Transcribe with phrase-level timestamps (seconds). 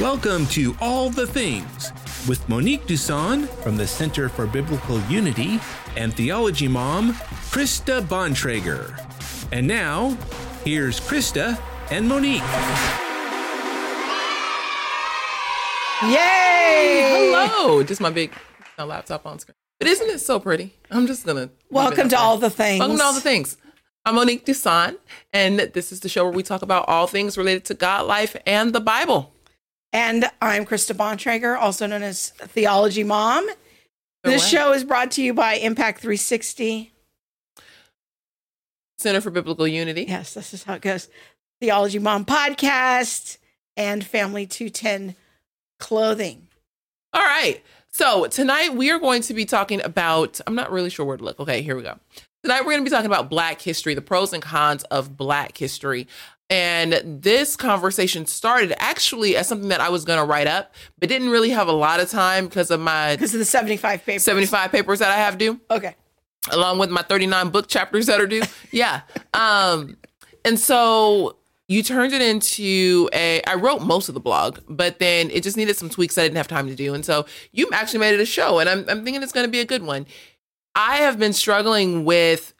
[0.00, 1.92] Welcome to All the Things
[2.26, 5.60] with Monique Duson from the Center for Biblical Unity
[5.94, 7.12] and Theology Mom,
[7.52, 8.98] Krista Bontrager.
[9.52, 10.16] And now,
[10.64, 11.60] here's Krista
[11.90, 12.40] and Monique.
[16.10, 17.34] Yay!
[17.34, 17.82] Hello.
[17.82, 18.32] Just my big
[18.78, 19.54] my laptop on screen.
[19.78, 20.78] But isn't it so pretty?
[20.90, 22.18] I'm just gonna Welcome to there.
[22.18, 22.80] all the things.
[22.80, 23.58] Welcome to all the things.
[24.06, 24.96] I'm Monique Duson,
[25.34, 28.34] and this is the show where we talk about all things related to God, life,
[28.46, 29.34] and the Bible.
[29.92, 33.48] And I'm Krista Bontrager, also known as Theology Mom.
[34.22, 36.92] This show is brought to you by Impact 360.
[38.98, 40.04] Center for Biblical Unity.
[40.08, 41.08] Yes, this is how it goes.
[41.60, 43.38] Theology Mom podcast
[43.76, 45.16] and Family 210
[45.78, 46.46] clothing.
[47.12, 47.62] All right.
[47.90, 51.24] So tonight we are going to be talking about, I'm not really sure where to
[51.24, 51.40] look.
[51.40, 51.98] Okay, here we go.
[52.44, 55.58] Tonight we're going to be talking about Black history, the pros and cons of Black
[55.58, 56.06] history.
[56.50, 61.08] And this conversation started actually as something that I was going to write up, but
[61.08, 64.24] didn't really have a lot of time because of my Because of the 75 papers.
[64.24, 65.94] 75 papers that I have due Okay.
[66.50, 68.42] along with my 39 book chapters that are due.
[68.72, 69.02] Yeah.
[69.32, 69.96] Um,
[70.44, 71.36] and so
[71.68, 75.56] you turned it into a, I wrote most of the blog, but then it just
[75.56, 76.94] needed some tweaks I didn't have time to do.
[76.94, 79.50] And so you actually made it a show, and I'm, I'm thinking it's going to
[79.50, 80.04] be a good one.
[80.74, 82.54] I have been struggling with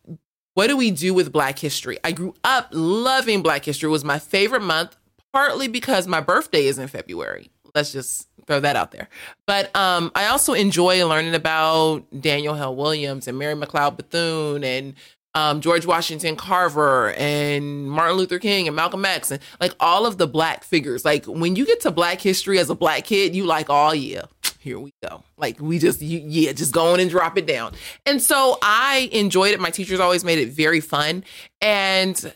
[0.61, 1.97] what do we do with Black history?
[2.05, 3.87] I grew up loving Black history.
[3.87, 4.95] It was my favorite month,
[5.33, 7.49] partly because my birthday is in February.
[7.75, 9.09] Let's just throw that out there.
[9.47, 14.97] But um, I also enjoy learning about Daniel Hale Williams and Mary McLeod Bethune and
[15.35, 20.19] um, George Washington Carver and Martin Luther King and Malcolm X and like all of
[20.19, 21.07] the Black figures.
[21.07, 24.25] Like when you get to Black history as a Black kid, you like, oh yeah,
[24.61, 25.25] here we go.
[25.37, 27.73] Like we just, you, yeah, just go in and drop it down.
[28.07, 29.61] And so I enjoyed it.
[29.61, 31.25] My teachers always made it very fun.
[31.61, 32.33] And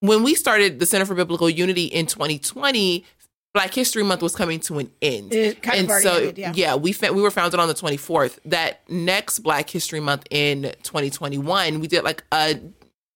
[0.00, 3.04] when we started the Center for Biblical Unity in 2020,
[3.54, 5.32] Black History Month was coming to an end.
[5.32, 6.74] It kind and of so, ended, yeah.
[6.74, 8.40] we fa- we were founded on the 24th.
[8.46, 12.60] That next Black History Month in 2021, we did like a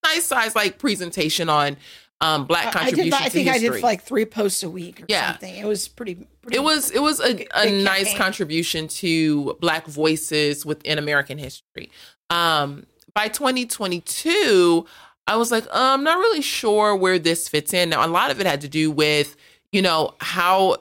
[0.05, 1.77] nice size like presentation on
[2.21, 3.27] um, Black I contributions did.
[3.27, 3.77] I think to I history.
[3.77, 5.31] did like three posts a week or Yeah.
[5.33, 5.55] something.
[5.55, 6.15] It was pretty.
[6.43, 8.17] pretty it was it was a, Big- a big nice campaign.
[8.17, 11.91] contribution to black voices within american history
[12.31, 14.87] um by 2022
[15.27, 18.41] i was like i'm not really sure where this fits in now a lot of
[18.41, 19.37] it had to do with
[19.73, 20.77] you know how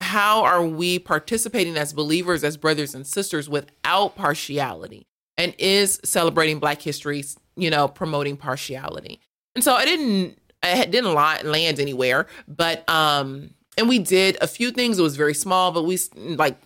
[0.00, 5.06] how are we participating as believers as brothers and sisters without partiality
[5.38, 7.24] and is celebrating black history
[7.56, 9.20] you know promoting partiality
[9.54, 14.70] and so i didn't i didn't land anywhere but um and we did a few
[14.70, 14.98] things.
[14.98, 16.56] It was very small but we like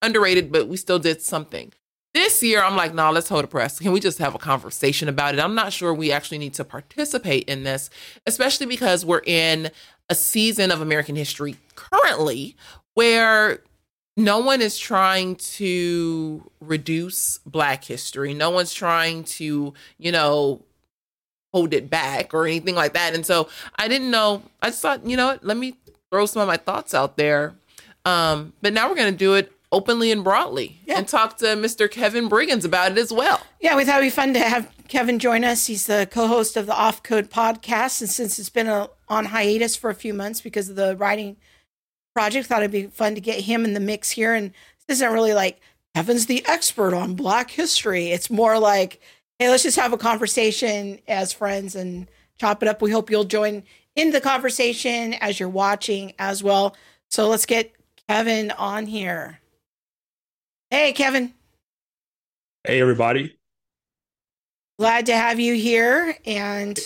[0.00, 1.72] underrated but we still did something.
[2.14, 3.78] This year i'm like no let's hold a press.
[3.78, 5.40] Can we just have a conversation about it?
[5.40, 7.90] I'm not sure we actually need to participate in this
[8.26, 9.70] especially because we're in
[10.08, 12.56] a season of american history currently
[12.94, 13.62] where
[14.16, 18.34] no one is trying to reduce black history.
[18.34, 20.62] No one's trying to you know
[21.52, 25.04] hold it back or anything like that and so i didn't know i just thought
[25.06, 25.74] you know what let me
[26.10, 27.54] throw some of my thoughts out there
[28.04, 30.98] um but now we're going to do it openly and broadly Yeah.
[30.98, 34.10] and talk to mr kevin briggins about it as well Yeah, we thought it'd be
[34.10, 35.66] fun to have Kevin join us.
[35.68, 39.74] He's the co-host of the Off Code podcast, and since it's been a, on hiatus
[39.74, 41.38] for a few months because of the writing
[42.14, 44.34] project, thought it'd be fun to get him in the mix here.
[44.34, 44.52] And
[44.86, 45.60] this isn't really like
[45.94, 48.08] Kevin's the expert on Black history.
[48.10, 49.00] It's more like,
[49.42, 52.08] hey, let's just have a conversation as friends and
[52.38, 52.80] chop it up.
[52.80, 53.64] We hope you'll join
[53.96, 56.76] in the conversation as you're watching as well.
[57.10, 57.72] So let's get
[58.08, 59.40] Kevin on here.
[60.70, 61.34] Hey, Kevin.
[62.62, 63.36] Hey, everybody.
[64.78, 66.78] glad to have you here and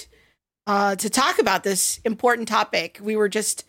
[0.67, 2.99] uh, to talk about this important topic.
[3.03, 3.65] We were just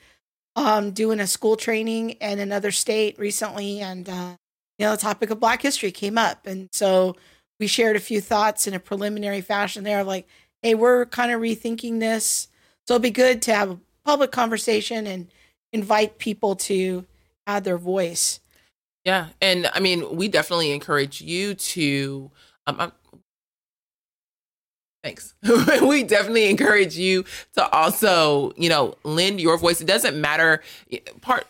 [0.55, 4.37] um, doing a school training in another state recently, and uh,
[4.79, 7.17] you know the topic of Black history came up, and so
[7.59, 9.83] we shared a few thoughts in a preliminary fashion.
[9.83, 10.27] There, like,
[10.61, 12.47] hey, we're kind of rethinking this,
[12.87, 15.27] so it'd be good to have a public conversation and
[15.73, 17.05] invite people to
[17.45, 18.39] add their voice.
[19.05, 22.29] Yeah, and I mean, we definitely encourage you to.
[22.65, 22.91] Um, um,
[25.03, 25.33] thanks.
[25.81, 27.23] we definitely encourage you
[27.55, 29.79] to also, you know, lend your voice.
[29.79, 30.61] It doesn't matter.
[31.21, 31.47] Part.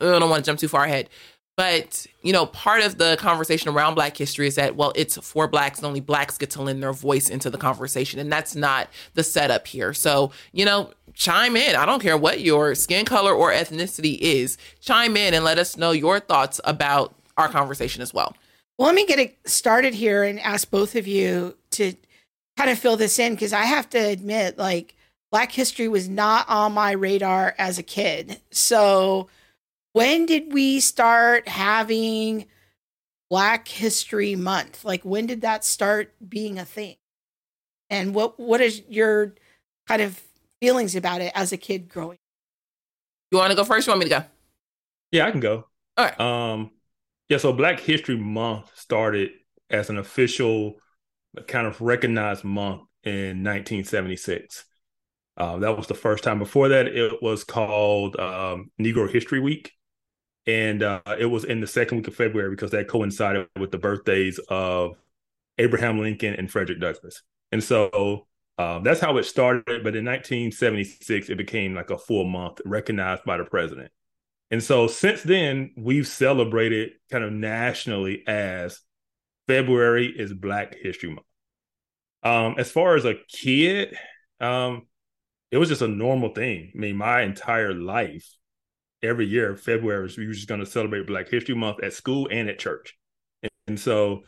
[0.00, 1.10] I don't want to jump too far ahead,
[1.56, 5.46] but you know, part of the conversation around Black history is that well, it's for
[5.46, 8.88] Blacks, and only Blacks get to lend their voice into the conversation, and that's not
[9.14, 9.92] the setup here.
[9.92, 11.76] So, you know, chime in.
[11.76, 14.58] I don't care what your skin color or ethnicity is.
[14.80, 18.34] Chime in and let us know your thoughts about our conversation as well.
[18.78, 21.94] Well, let me get it started here and ask both of you to
[22.56, 24.96] kind of fill this in because I have to admit, like,
[25.30, 28.40] Black history was not on my radar as a kid.
[28.50, 29.28] So
[29.94, 32.46] when did we start having
[33.30, 34.84] Black History Month?
[34.84, 36.96] Like when did that start being a thing?
[37.88, 39.34] And what what is your
[39.86, 40.20] kind of
[40.60, 42.18] feelings about it as a kid growing?
[43.30, 43.86] You want to go first?
[43.86, 44.24] You want me to go?
[45.12, 45.66] Yeah, I can go.
[45.96, 46.20] All right.
[46.20, 46.70] Um,
[47.28, 49.30] yeah, so Black History Month started
[49.70, 50.74] as an official
[51.46, 54.64] kind of recognized month in 1976.
[55.36, 56.38] Uh, that was the first time.
[56.40, 59.72] Before that, it was called um, Negro History Week.
[60.46, 63.78] And uh, it was in the second week of February because that coincided with the
[63.78, 64.96] birthdays of
[65.58, 67.22] Abraham Lincoln and Frederick Douglass.
[67.50, 68.26] And so
[68.58, 69.64] um, that's how it started.
[69.66, 73.90] But in 1976, it became like a full month recognized by the president.
[74.50, 78.80] And so since then, we've celebrated kind of nationally as
[79.48, 81.26] February is Black History Month.
[82.22, 83.96] Um, as far as a kid,
[84.40, 84.86] um,
[85.50, 86.72] it was just a normal thing.
[86.74, 88.28] I mean, my entire life,
[89.04, 92.28] every year, February, is we were just going to celebrate Black History Month at school
[92.30, 92.96] and at church.
[93.42, 94.22] And, and so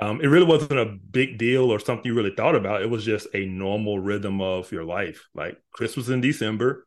[0.00, 2.82] um, it really wasn't a big deal or something you really thought about.
[2.82, 5.28] It was just a normal rhythm of your life.
[5.34, 6.86] Like Christmas in December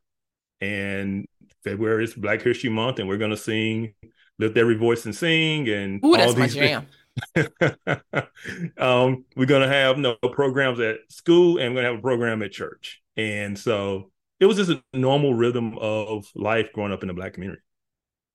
[0.61, 1.25] and
[1.63, 3.93] February is Black History Month, and we're going to sing
[4.39, 5.69] Lift Every Voice and Sing.
[5.69, 6.87] And Ooh, that's my jam.
[8.77, 12.01] um, we're going to have no programs at school and we're going to have a
[12.01, 13.01] program at church.
[13.15, 17.33] And so it was just a normal rhythm of life growing up in the Black
[17.33, 17.61] community.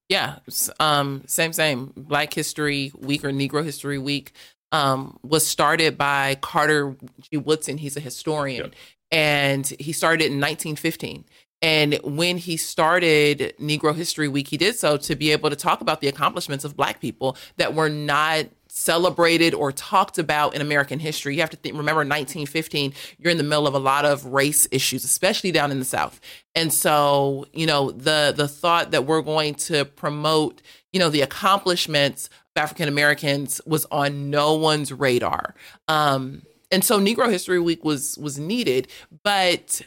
[0.08, 0.38] Yeah,
[0.80, 1.92] um, same, same.
[1.96, 4.32] Black History Week or Negro History Week
[4.72, 7.36] um, was started by Carter G.
[7.36, 7.76] Woodson.
[7.76, 8.74] He's a historian, yep.
[9.10, 11.24] and he started in 1915.
[11.60, 15.80] And when he started Negro History Week, he did so to be able to talk
[15.80, 18.46] about the accomplishments of Black people that were not
[18.78, 21.34] celebrated or talked about in American history.
[21.34, 24.68] You have to think, remember 1915, you're in the middle of a lot of race
[24.70, 26.20] issues, especially down in the South.
[26.54, 31.22] And so, you know, the the thought that we're going to promote, you know, the
[31.22, 35.54] accomplishments of African Americans was on no one's radar.
[35.88, 38.88] Um, and so Negro History Week was was needed,
[39.22, 39.82] but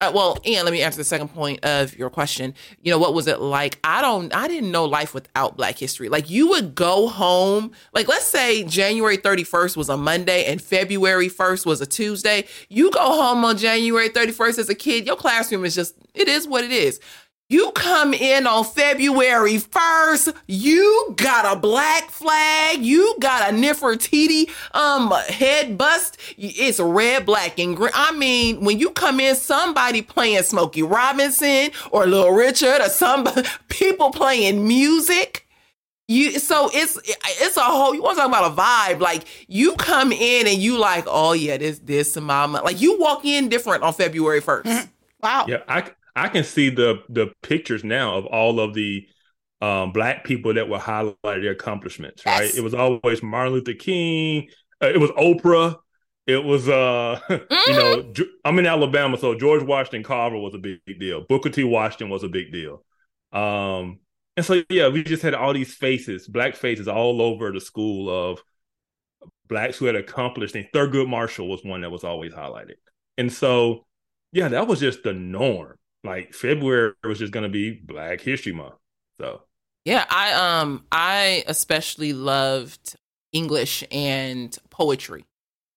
[0.00, 2.54] uh, well, and let me answer the second point of your question.
[2.80, 3.78] You know, what was it like?
[3.84, 6.08] I don't, I didn't know life without Black History.
[6.08, 11.28] Like, you would go home, like, let's say January 31st was a Monday and February
[11.28, 12.46] 1st was a Tuesday.
[12.70, 16.48] You go home on January 31st as a kid, your classroom is just, it is
[16.48, 16.98] what it is.
[17.50, 24.48] You come in on February 1st, you got a black flag, you got a Nefertiti
[24.72, 26.16] um head bust.
[26.38, 27.90] It's red, black, and green.
[27.92, 33.28] I mean, when you come in, somebody playing Smokey Robinson or Little Richard or some
[33.68, 35.44] people playing music.
[36.06, 39.00] You so it's it's a whole you want to talk about a vibe.
[39.00, 42.62] Like you come in and you like, oh yeah, this this mama.
[42.62, 44.88] Like you walk in different on February 1st.
[45.20, 45.46] Wow.
[45.48, 49.06] Yeah, I I can see the the pictures now of all of the
[49.60, 52.24] um, black people that were highlighting their accomplishments.
[52.24, 52.44] Right?
[52.44, 52.56] Yes.
[52.56, 54.48] It was always Martin Luther King.
[54.82, 55.76] Uh, it was Oprah.
[56.26, 57.70] It was uh, mm-hmm.
[57.70, 58.22] you know, mm-hmm.
[58.44, 61.24] I'm in Alabama, so George Washington Carver was a big, big deal.
[61.28, 61.64] Booker T.
[61.64, 62.84] Washington was a big deal.
[63.32, 64.00] Um,
[64.36, 68.08] and so yeah, we just had all these faces, black faces, all over the school
[68.08, 68.40] of
[69.48, 70.54] blacks who had accomplished.
[70.54, 72.76] And Thurgood Marshall was one that was always highlighted.
[73.18, 73.86] And so,
[74.32, 78.52] yeah, that was just the norm like February was just going to be Black History
[78.52, 78.74] Month.
[79.20, 79.42] So
[79.84, 82.96] yeah, I um I especially loved
[83.32, 85.24] English and poetry.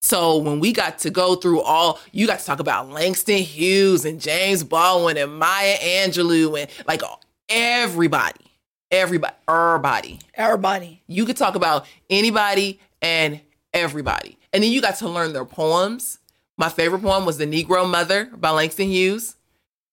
[0.02, 4.04] So when we got to go through all, you got to talk about Langston Hughes
[4.04, 7.02] and James Baldwin and Maya Angelou and like
[7.48, 8.46] everybody,
[8.92, 11.02] everybody, everybody, everybody.
[11.08, 13.40] You could talk about anybody and
[13.74, 16.20] everybody, and then you got to learn their poems.
[16.58, 19.38] My favorite poem was "The Negro Mother" by Langston Hughes.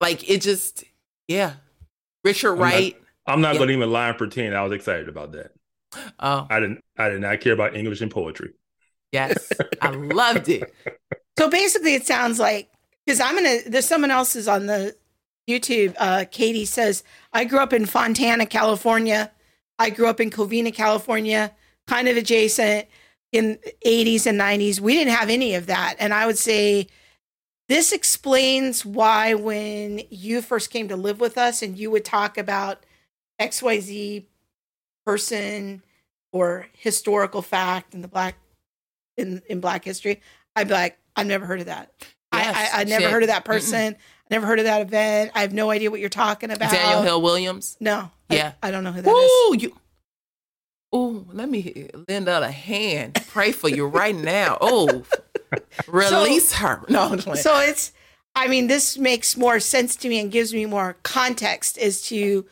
[0.01, 0.85] Like it just,
[1.29, 1.55] yeah.
[2.25, 2.97] Richard Wright.
[3.27, 3.59] I'm not, not yeah.
[3.61, 5.53] gonna even lie and pretend I was excited about that.
[6.19, 6.83] Oh, I didn't.
[6.97, 8.53] I did not care about English and poetry.
[9.13, 10.73] Yes, I loved it.
[11.39, 12.71] So basically, it sounds like
[13.07, 13.61] because I'm gonna.
[13.67, 14.95] There's someone else is on the
[15.49, 15.95] YouTube.
[15.97, 17.03] Uh, Katie says,
[17.33, 19.33] "I grew up in Fontana, California.
[19.79, 21.55] I grew up in Covina, California,
[21.87, 22.89] kind of adjacent
[23.33, 24.81] in 80s and 90s.
[24.81, 26.89] We didn't have any of that, and I would say."
[27.71, 32.37] This explains why when you first came to live with us and you would talk
[32.37, 32.85] about
[33.41, 34.25] XYZ
[35.07, 35.81] person
[36.33, 38.35] or historical fact in the black
[39.17, 40.21] in, in black history,
[40.57, 41.93] I'd be like, I've never heard of that.
[42.35, 43.93] Yes, I, I, I never heard of that person.
[43.93, 43.97] Mm-mm.
[43.97, 45.31] I never heard of that event.
[45.37, 46.73] I have no idea what you're talking about.
[46.73, 47.77] Daniel Hale Williams.
[47.79, 48.11] No.
[48.31, 48.55] Yeah.
[48.65, 49.63] I, I don't know who that Ooh, is.
[49.63, 49.77] You,
[50.93, 53.25] oh, let me lend out a hand.
[53.29, 54.59] Pray for you right now.
[54.61, 55.05] Oh,
[55.87, 56.85] Release so, her.
[56.89, 57.93] No, so it's.
[58.35, 62.47] I mean, this makes more sense to me and gives me more context as to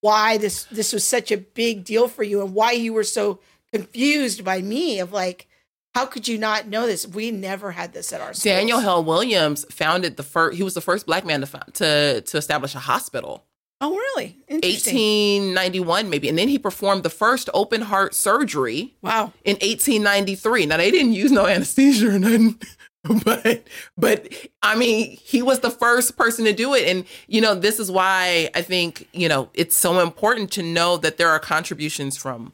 [0.00, 3.40] why this this was such a big deal for you and why you were so
[3.72, 5.46] confused by me of like
[5.94, 7.06] how could you not know this?
[7.06, 8.52] We never had this at our school.
[8.52, 10.56] Daniel Hale Williams founded the first.
[10.56, 13.44] He was the first black man to found, to to establish a hospital.
[13.82, 14.36] Oh, really?
[14.46, 15.54] Interesting.
[15.54, 18.94] 1891, maybe, and then he performed the first open heart surgery.
[19.00, 19.32] Wow.
[19.44, 20.66] In 1893.
[20.66, 22.60] Now they didn't use no anesthesia or nothing.
[23.24, 24.28] but but
[24.62, 27.90] I mean, he was the first person to do it, and you know, this is
[27.90, 32.52] why I think you know it's so important to know that there are contributions from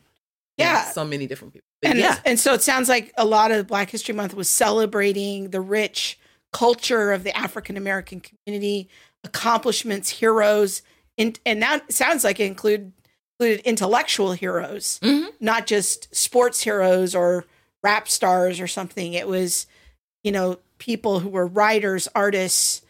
[0.56, 1.66] yeah so many different people.
[1.82, 4.48] But and yeah, and so it sounds like a lot of Black History Month was
[4.48, 6.16] celebrating the rich
[6.52, 8.88] culture of the African American community,
[9.24, 10.82] accomplishments, heroes,
[11.18, 12.92] and and that sounds like it include,
[13.38, 15.28] included intellectual heroes, mm-hmm.
[15.40, 17.44] not just sports heroes or
[17.82, 19.14] rap stars or something.
[19.14, 19.66] It was
[20.26, 22.82] you know, people who were writers, artists,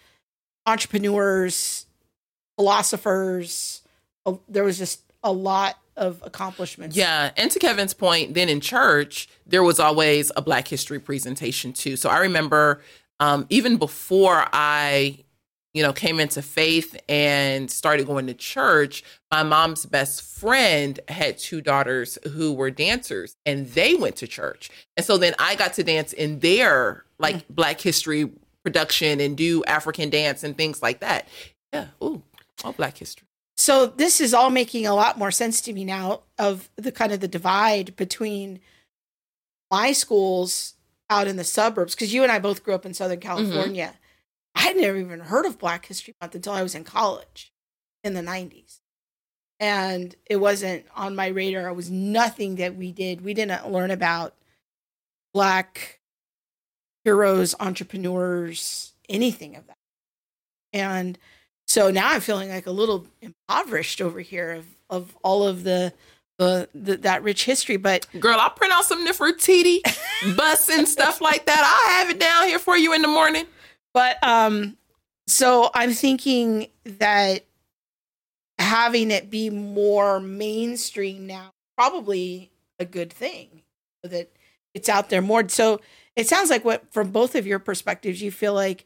[0.64, 1.84] entrepreneurs,
[2.56, 3.82] philosophers.
[4.48, 6.96] There was just a lot of accomplishments.
[6.96, 7.32] Yeah.
[7.36, 11.94] And to Kevin's point, then in church, there was always a Black history presentation too.
[11.96, 12.80] So I remember
[13.20, 15.18] um, even before I,
[15.76, 21.36] you know, came into faith and started going to church, my mom's best friend had
[21.36, 24.70] two daughters who were dancers and they went to church.
[24.96, 27.52] And so then I got to dance in their like mm-hmm.
[27.52, 28.30] Black history
[28.64, 31.28] production and do African dance and things like that.
[31.74, 31.88] Yeah.
[32.02, 32.22] Ooh,
[32.64, 33.28] all Black history.
[33.58, 37.12] So this is all making a lot more sense to me now of the kind
[37.12, 38.60] of the divide between
[39.70, 40.72] my schools
[41.10, 43.28] out in the suburbs because you and I both grew up in Southern mm-hmm.
[43.28, 43.88] California.
[43.88, 44.05] Mm-hmm.
[44.56, 47.52] I had never even heard of Black History Month until I was in college
[48.02, 48.80] in the 90s.
[49.60, 51.68] And it wasn't on my radar.
[51.68, 53.20] It was nothing that we did.
[53.20, 54.34] We didn't learn about
[55.34, 56.00] Black
[57.04, 59.76] heroes, entrepreneurs, anything of that.
[60.72, 61.18] And
[61.66, 65.92] so now I'm feeling like a little impoverished over here of, of all of the,
[66.38, 67.76] the, the that rich history.
[67.76, 69.80] But girl, I'll print out some Nefertiti
[70.36, 71.62] bus and stuff like that.
[71.62, 73.46] I'll have it down here for you in the morning.
[73.96, 74.76] But um,
[75.26, 77.46] so I'm thinking that
[78.58, 83.62] having it be more mainstream now probably a good thing
[84.02, 84.30] that
[84.74, 85.48] it's out there more.
[85.48, 85.80] So
[86.14, 88.84] it sounds like what from both of your perspectives you feel like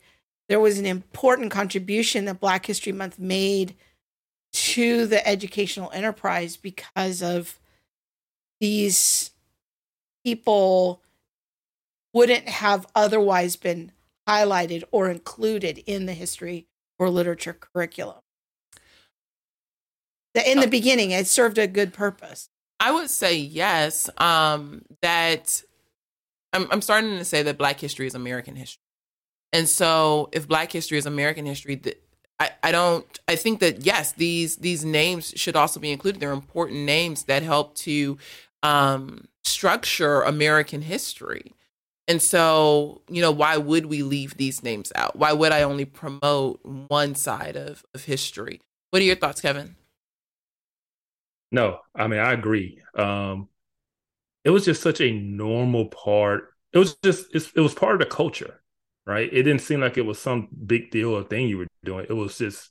[0.48, 3.74] there was an important contribution that black history month made
[4.52, 7.58] to the educational enterprise because of
[8.60, 9.32] these
[10.24, 11.02] people
[12.14, 13.90] wouldn't have otherwise been
[14.28, 16.66] highlighted or included in the history
[16.98, 18.20] or literature curriculum
[20.46, 22.48] in the beginning it served a good purpose
[22.78, 25.62] i would say yes um, that
[26.52, 28.82] I'm, I'm starting to say that Black history is American history.
[29.52, 31.80] And so, if Black history is American history,
[32.38, 33.20] I, I don't.
[33.26, 36.20] I think that yes, these these names should also be included.
[36.20, 38.16] They're important names that help to
[38.62, 41.52] um, structure American history.
[42.10, 45.14] And so, you know, why would we leave these names out?
[45.14, 48.60] Why would I only promote one side of, of history?
[48.90, 49.76] What are your thoughts, Kevin?
[51.52, 52.82] No, I mean I agree.
[52.96, 53.48] Um,
[54.42, 56.52] it was just such a normal part.
[56.72, 58.60] It was just it was part of the culture,
[59.06, 59.28] right?
[59.32, 62.06] It didn't seem like it was some big deal or thing you were doing.
[62.08, 62.70] It was just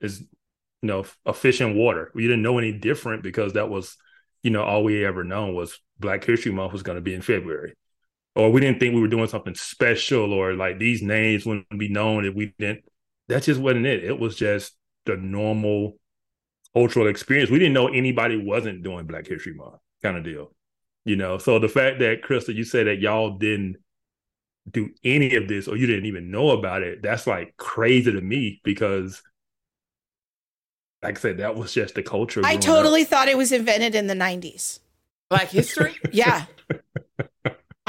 [0.00, 2.10] is you know a fish in water.
[2.12, 3.96] We didn't know any different because that was
[4.42, 7.22] you know all we ever known was Black History Month was going to be in
[7.22, 7.74] February,
[8.34, 11.88] or we didn't think we were doing something special or like these names wouldn't be
[11.88, 12.84] known if we didn't.
[13.28, 14.04] That just wasn't it.
[14.04, 14.72] It was just
[15.06, 15.98] the normal
[16.74, 17.50] cultural experience.
[17.50, 20.52] We didn't know anybody wasn't doing Black History Month kind of deal.
[21.04, 23.76] You know, so the fact that Crystal, you said that y'all didn't
[24.70, 28.20] do any of this or you didn't even know about it, that's like crazy to
[28.20, 29.22] me because
[31.02, 32.40] like I said, that was just the culture.
[32.42, 33.08] I totally up.
[33.08, 34.80] thought it was invented in the nineties.
[35.28, 35.94] Black history?
[36.12, 36.46] yeah.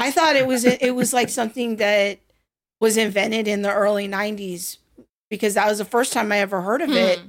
[0.06, 2.18] I thought it was it was like something that
[2.80, 4.78] was invented in the early nineties
[5.30, 6.96] because that was the first time I ever heard of hmm.
[6.96, 7.20] it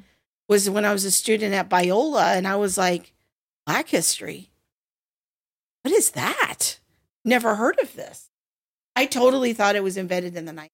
[0.48, 3.14] was when I was a student at Biola and I was like,
[3.66, 4.50] Black history
[5.88, 6.80] what is that?
[7.24, 8.30] Never heard of this.
[8.98, 10.72] I totally thought it was invented in the night.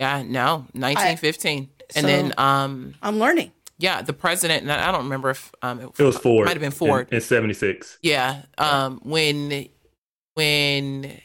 [0.00, 1.68] Yeah, no, 1915.
[1.70, 3.52] I, and so then um I'm learning.
[3.78, 6.46] Yeah, the president, and I don't remember if um it, it was Ford.
[6.46, 7.98] Might have been Ford in, in 76.
[8.02, 9.68] Yeah, um when
[10.34, 11.20] when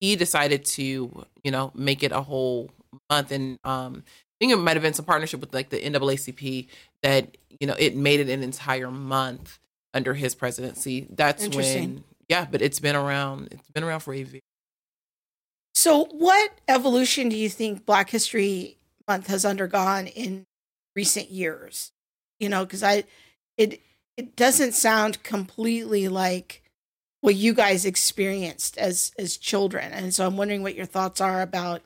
[0.00, 2.70] he decided to, you know, make it a whole
[3.10, 6.68] month and um I think it might have been some partnership with like the NAACP
[7.02, 9.58] that, you know, it made it an entire month
[9.94, 11.06] under his presidency.
[11.08, 13.48] That's when, yeah, but it's been around.
[13.50, 14.40] It's been around for a year.
[15.74, 18.76] So, what evolution do you think Black History
[19.08, 20.44] Month has undergone in
[20.94, 21.92] recent years?
[22.38, 23.04] you know, because I
[23.56, 23.80] it
[24.16, 26.62] it doesn't sound completely like
[27.26, 31.42] what you guys experienced as as children, and so I'm wondering what your thoughts are
[31.42, 31.82] about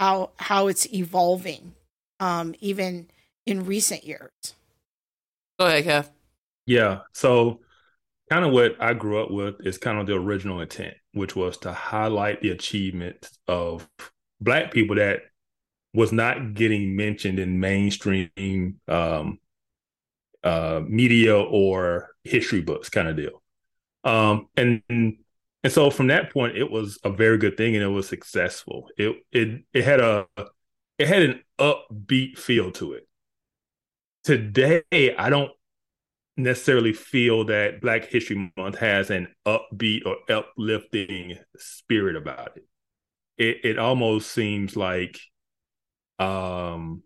[0.00, 1.74] how how it's evolving,
[2.18, 3.06] um, even
[3.46, 4.32] in recent years.
[5.60, 6.10] Go ahead, Kev.
[6.66, 7.02] Yeah.
[7.12, 7.60] So
[8.28, 11.56] kind of what I grew up with is kind of the original intent, which was
[11.58, 13.88] to highlight the achievements of
[14.40, 15.20] black people that
[15.92, 19.38] was not getting mentioned in mainstream um,
[20.42, 23.40] uh, media or history books kind of deal.
[24.04, 25.18] Um, and and
[25.68, 28.88] so from that point, it was a very good thing, and it was successful.
[28.98, 30.26] It it it had a
[30.98, 33.08] it had an upbeat feel to it.
[34.24, 34.82] Today,
[35.18, 35.50] I don't
[36.36, 42.64] necessarily feel that Black History Month has an upbeat or uplifting spirit about it.
[43.38, 45.20] It it almost seems like
[46.18, 47.02] um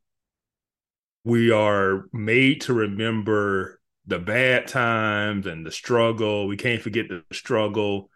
[1.25, 3.78] we are made to remember
[4.09, 6.49] the bad times and the struggle.
[6.49, 8.11] We can't forget the struggle.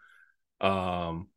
[0.61, 1.27] Um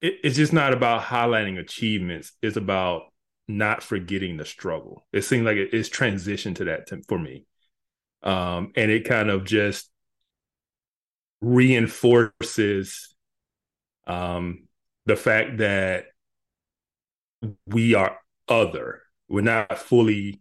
[0.00, 2.32] it, it's just not about highlighting achievements.
[2.42, 3.04] It's about
[3.48, 5.06] not forgetting the struggle.
[5.12, 7.46] It seems like it, it's transitioned to that for me.
[8.22, 9.90] Um, and it kind of just
[11.40, 13.14] reinforces
[14.06, 14.68] um,
[15.06, 16.06] the fact that
[17.66, 18.18] we are
[18.48, 19.02] other.
[19.28, 20.40] We're not fully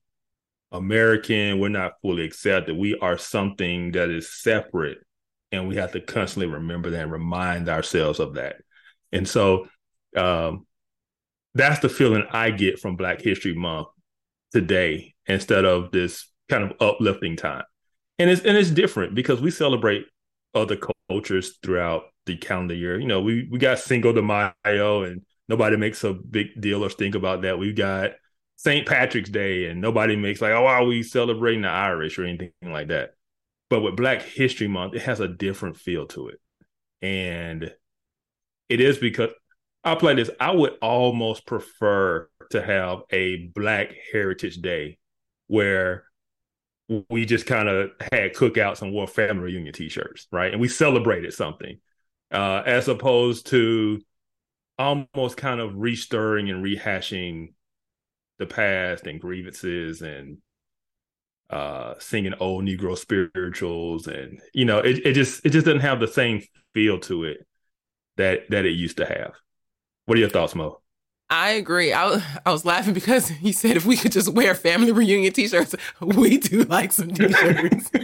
[0.72, 1.60] American.
[1.60, 2.78] We're not fully accepted.
[2.78, 5.00] We are something that is separate.
[5.52, 8.58] And we have to constantly remember that and remind ourselves of that.
[9.12, 9.68] And so
[10.16, 10.68] um,
[11.56, 13.88] that's the feeling I get from Black History Month
[14.52, 17.64] today instead of this kind of uplifting time.
[18.18, 20.06] And it's and it's different because we celebrate
[20.54, 20.78] other
[21.10, 23.00] cultures throughout the calendar year.
[23.00, 26.90] You know, we we got Cinco de Mayo and nobody makes a big deal or
[26.90, 27.58] think about that.
[27.58, 28.12] We've got
[28.60, 28.86] St.
[28.86, 32.90] Patrick's Day and nobody makes like, oh, are we celebrating the Irish or anything like
[32.90, 33.12] that.
[33.70, 36.42] But with Black History Month, it has a different feel to it.
[37.02, 37.74] And
[38.68, 39.30] it is because
[39.86, 40.30] I'll play this.
[40.42, 44.98] I would almost prefer to have a Black Heritage Day
[45.48, 46.04] where
[47.10, 50.52] we just kind of had cookouts and wore family reunion T-shirts, right?
[50.52, 51.80] And we celebrated something,
[52.30, 54.02] uh, as opposed to
[54.78, 57.54] almost kind of restirring and rehashing
[58.40, 60.38] the past and grievances and
[61.50, 66.00] uh, singing old Negro spirituals, and you know, it, it just it just doesn't have
[66.00, 66.42] the same
[66.74, 67.46] feel to it
[68.18, 69.34] that that it used to have.
[70.06, 70.82] What are your thoughts, Mo?
[71.32, 71.94] I agree.
[71.94, 75.32] I was, I was laughing because he said if we could just wear family reunion
[75.34, 77.92] t-shirts, we do like some t-shirts.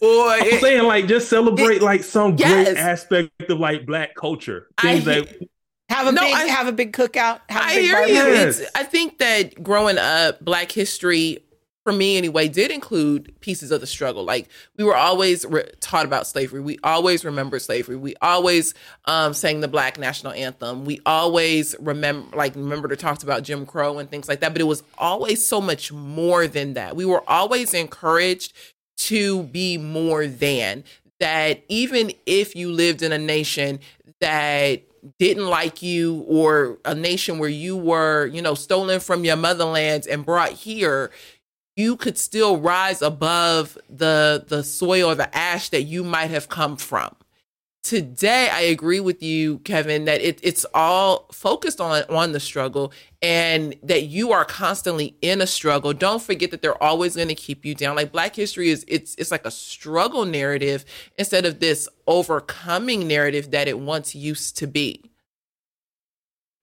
[0.00, 2.66] Boy, I'm saying like just celebrate it, like some yes.
[2.66, 4.68] great aspect of like black culture.
[4.80, 5.48] Things I, that
[5.96, 7.40] have a no, big I, have a big cookout.
[7.50, 8.48] I big hear you.
[8.48, 11.42] It's, I think that growing up, Black history
[11.86, 14.24] for me anyway, did include pieces of the struggle.
[14.24, 16.60] Like we were always re- taught about slavery.
[16.60, 17.94] We always remember slavery.
[17.94, 20.84] We always um, sang the Black national anthem.
[20.84, 24.52] We always remember, like, remember to talk about Jim Crow and things like that.
[24.52, 26.96] But it was always so much more than that.
[26.96, 28.52] We were always encouraged
[28.96, 30.82] to be more than
[31.20, 31.62] that.
[31.68, 33.78] Even if you lived in a nation
[34.20, 34.82] that
[35.18, 40.06] didn't like you or a nation where you were, you know, stolen from your motherlands
[40.06, 41.10] and brought here,
[41.76, 46.48] you could still rise above the the soil or the ash that you might have
[46.48, 47.14] come from.
[47.86, 52.92] Today, I agree with you, Kevin, that it, it's all focused on on the struggle
[53.22, 55.92] and that you are constantly in a struggle.
[55.92, 57.94] Don't forget that they're always going to keep you down.
[57.94, 60.84] Like Black history is it's it's like a struggle narrative
[61.16, 65.08] instead of this overcoming narrative that it once used to be.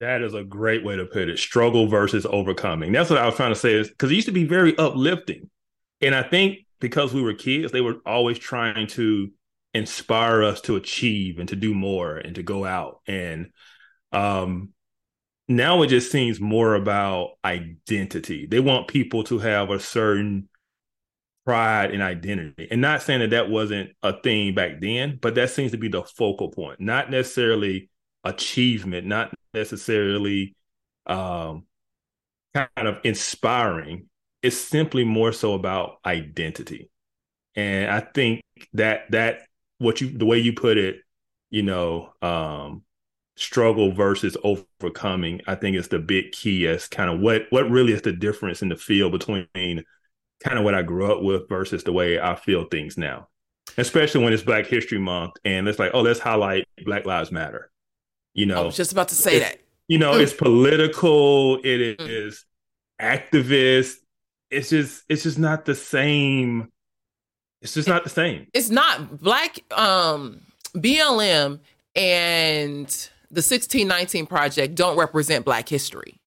[0.00, 1.38] That is a great way to put it.
[1.38, 2.92] Struggle versus overcoming.
[2.92, 5.48] That's what I was trying to say is because it used to be very uplifting.
[6.02, 9.30] And I think because we were kids, they were always trying to
[9.74, 13.00] inspire us to achieve and to do more and to go out.
[13.06, 13.50] And
[14.12, 14.70] um
[15.46, 18.46] now it just seems more about identity.
[18.46, 20.48] They want people to have a certain
[21.44, 22.68] pride and identity.
[22.70, 25.88] And not saying that that wasn't a thing back then, but that seems to be
[25.88, 27.90] the focal point, not necessarily
[28.24, 30.54] achievement, not necessarily
[31.06, 31.64] um,
[32.54, 34.08] kind of inspiring.
[34.42, 36.90] It's simply more so about identity.
[37.54, 39.42] And I think that that
[39.84, 40.96] what you the way you put it,
[41.50, 42.82] you know, um,
[43.36, 47.92] struggle versus overcoming, I think is the big key as kind of what what really
[47.92, 49.46] is the difference in the field between
[50.42, 53.28] kind of what I grew up with versus the way I feel things now.
[53.76, 57.70] Especially when it's Black History Month and it's like, oh, let's highlight Black Lives Matter.
[58.34, 59.58] You know, I was just about to say that.
[59.88, 60.20] You know, mm.
[60.20, 61.56] it's political.
[61.64, 62.06] It mm.
[62.06, 62.44] mm.
[63.00, 63.94] activist.
[64.50, 66.70] it's just it's just not the same.
[67.64, 68.46] It's just not the same.
[68.52, 70.42] It's not black um
[70.76, 71.58] BLM
[71.96, 72.86] and
[73.30, 76.20] the 1619 project don't represent black history.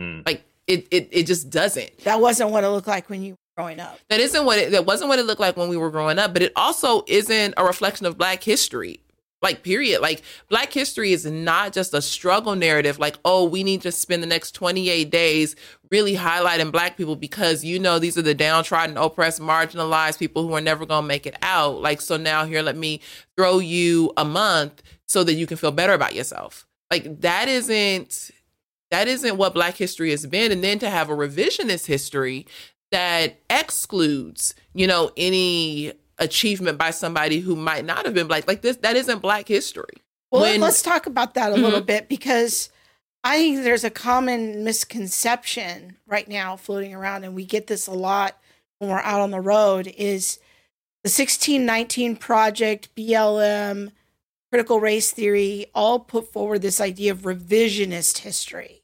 [0.00, 0.24] Mm.
[0.24, 1.98] Like it, it it just doesn't.
[2.04, 3.98] That wasn't what it looked like when you were growing up.
[4.08, 6.32] That isn't what it that wasn't what it looked like when we were growing up,
[6.32, 9.00] but it also isn't a reflection of black history
[9.42, 10.00] like period.
[10.00, 14.22] Like black history is not just a struggle narrative like oh we need to spend
[14.22, 15.56] the next 28 days
[15.90, 20.54] really highlighting black people because you know these are the downtrodden oppressed marginalized people who
[20.54, 21.80] are never going to make it out.
[21.80, 23.00] Like so now here let me
[23.36, 26.66] throw you a month so that you can feel better about yourself.
[26.90, 28.30] Like that isn't
[28.90, 30.52] that isn't what black history has been.
[30.52, 32.46] And then to have a revisionist history
[32.92, 38.46] that excludes you know any achievement by somebody who might not have been black.
[38.46, 40.02] Like this, that isn't black history.
[40.30, 41.64] Well, when, let's talk about that a mm-hmm.
[41.64, 42.70] little bit because
[43.22, 47.92] I think there's a common misconception right now floating around, and we get this a
[47.92, 48.38] lot
[48.78, 50.36] when we're out on the road is
[51.02, 53.92] the 1619 project, BLM,
[54.50, 58.82] critical race theory all put forward this idea of revisionist history.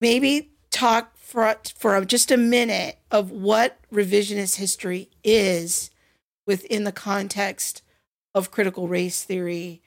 [0.00, 5.91] Maybe talk for for just a minute of what revisionist history is
[6.46, 7.82] within the context
[8.34, 9.82] of critical race theory.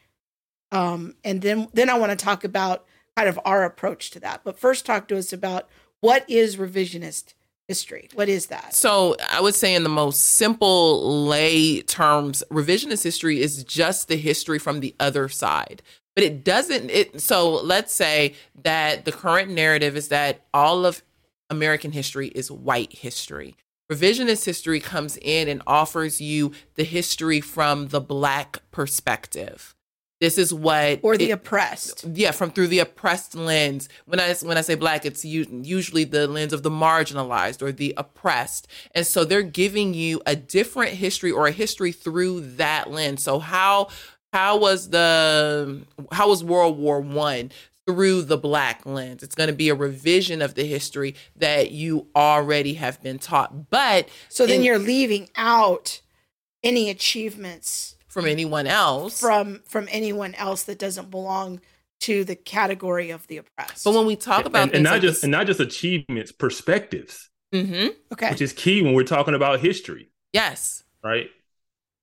[0.72, 4.42] Um, and then, then I want to talk about kind of our approach to that.
[4.44, 5.70] But first, talk to us about
[6.02, 7.34] what is revisionist
[7.68, 8.10] history.
[8.14, 8.76] What is that?
[8.76, 14.18] So, I would say, in the most simple lay terms, revisionist history is just the
[14.18, 15.82] history from the other side.
[16.16, 16.90] But it doesn't.
[16.90, 21.04] It so let's say that the current narrative is that all of
[21.50, 23.56] American history is white history.
[23.92, 29.76] Revisionist history comes in and offers you the history from the black perspective.
[30.22, 32.06] This is what or the it, oppressed.
[32.14, 33.90] Yeah, from through the oppressed lens.
[34.06, 37.94] When I when I say black, it's usually the lens of the marginalized or the
[37.98, 38.68] oppressed.
[38.96, 43.24] And so they're giving you a different history or a history through that lens.
[43.24, 43.90] So how
[44.32, 47.52] how was the how was World War 1
[47.86, 49.24] through the black lens.
[49.24, 53.70] It's going to be a revision of the history that you already have been taught.
[53.70, 56.02] But so then in, you're leaving out
[56.64, 61.60] any achievements from anyone else from from anyone else that doesn't belong
[62.00, 63.84] to the category of the oppressed.
[63.84, 66.32] But when we talk about and, and not like just this, and not just achievements,
[66.32, 67.30] perspectives.
[67.54, 67.90] Mm-hmm.
[68.14, 70.10] Okay, which is key when we're talking about history.
[70.34, 70.84] Yes.
[71.04, 71.30] Right.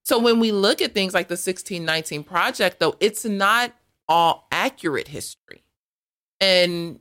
[0.05, 3.73] So when we look at things like the 1619 project, though, it's not
[4.09, 5.62] all accurate history
[6.42, 6.98] and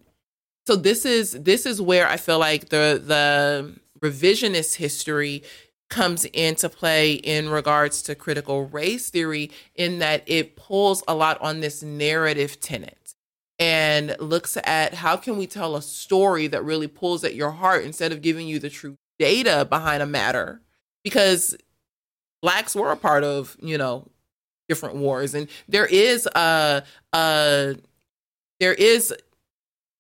[0.67, 5.43] so this is this is where I feel like the the revisionist history
[5.89, 11.41] comes into play in regards to critical race theory in that it pulls a lot
[11.41, 13.15] on this narrative tenet
[13.59, 17.83] and looks at how can we tell a story that really pulls at your heart
[17.83, 20.61] instead of giving you the true data behind a matter.
[21.03, 21.57] Because
[22.41, 24.07] blacks were a part of you know
[24.69, 25.33] different wars.
[25.33, 27.75] And there is a, a
[28.59, 29.13] there is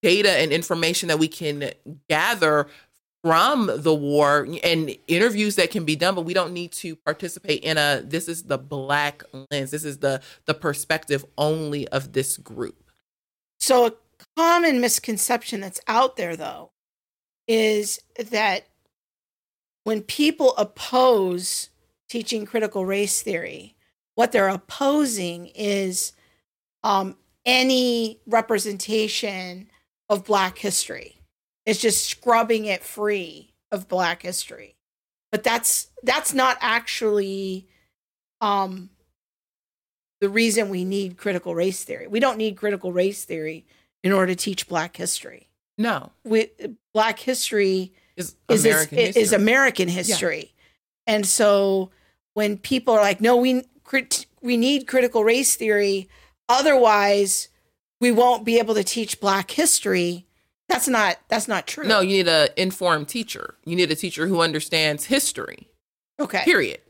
[0.01, 1.71] data and information that we can
[2.09, 2.67] gather
[3.23, 7.63] from the war and interviews that can be done but we don't need to participate
[7.63, 9.71] in a this is the black lens.
[9.71, 12.91] This is the the perspective only of this group.
[13.59, 13.93] So a
[14.35, 16.71] common misconception that's out there though
[17.47, 18.67] is that
[19.83, 21.69] when people oppose
[22.09, 23.75] teaching critical race theory
[24.15, 26.13] what they're opposing is
[26.83, 29.70] um, any representation
[30.11, 31.15] of Black history.
[31.65, 34.75] It's just scrubbing it free of Black history.
[35.31, 37.67] But that's that's not actually
[38.41, 38.89] um,
[40.19, 42.07] the reason we need critical race theory.
[42.07, 43.65] We don't need critical race theory
[44.03, 45.47] in order to teach Black history.
[45.77, 46.49] No, we
[46.93, 49.21] Black history is is American is, history.
[49.21, 50.51] is American history,
[51.07, 51.13] yeah.
[51.15, 51.91] and so
[52.33, 53.63] when people are like, "No, we
[54.41, 56.09] we need critical race theory,"
[56.49, 57.47] otherwise
[58.01, 60.25] we won't be able to teach black history.
[60.67, 61.85] That's not that's not true.
[61.85, 63.55] No you need an informed teacher.
[63.63, 65.69] You need a teacher who understands history.
[66.19, 66.41] Okay.
[66.43, 66.81] Period.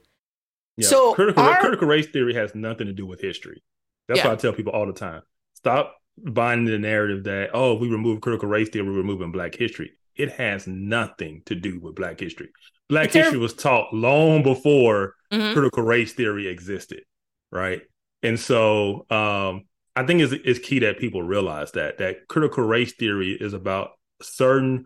[0.77, 0.87] Yeah.
[0.87, 3.61] so critical, our, critical race theory has nothing to do with history.
[4.07, 4.29] That's yeah.
[4.29, 5.21] what i tell people all the time.
[5.53, 9.53] Stop buying the narrative that oh if we remove critical race theory we're removing black
[9.53, 9.91] history.
[10.15, 12.49] It has nothing to do with black history.
[12.89, 15.53] Black history was taught long before mm-hmm.
[15.53, 17.03] critical race theory existed
[17.51, 17.81] right?
[18.23, 22.93] And so um I think it's, it's key that people realize that that critical race
[22.93, 24.85] theory is about certain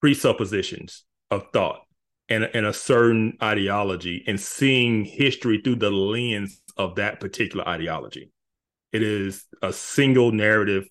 [0.00, 1.80] presuppositions of thought
[2.28, 8.30] and, and a certain ideology and seeing history through the lens of that particular ideology.
[8.92, 10.88] It is a single narrative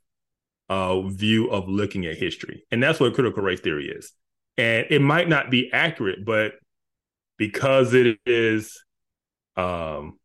[0.69, 2.63] uh, view of looking at history.
[2.71, 4.12] And that's what critical race theory is.
[4.58, 6.54] and it might not be accurate, but
[7.38, 8.82] because it is
[9.58, 10.17] um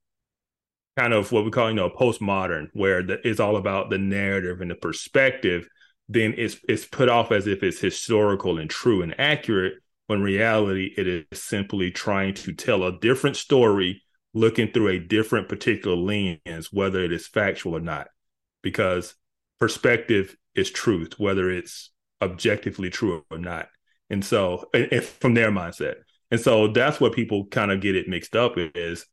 [0.96, 4.60] kind of what we call you know postmodern where the, it's all about the narrative
[4.60, 5.68] and the perspective
[6.08, 9.74] then it's it's put off as if it's historical and true and accurate
[10.10, 14.02] when reality it is simply trying to tell a different story
[14.34, 18.08] looking through a different particular lens whether it is factual or not.
[18.60, 19.14] Because
[19.60, 23.68] perspective is truth whether it's objectively true or not.
[24.10, 25.98] And so and from their mindset.
[26.32, 29.06] And so that's what people kind of get it mixed up is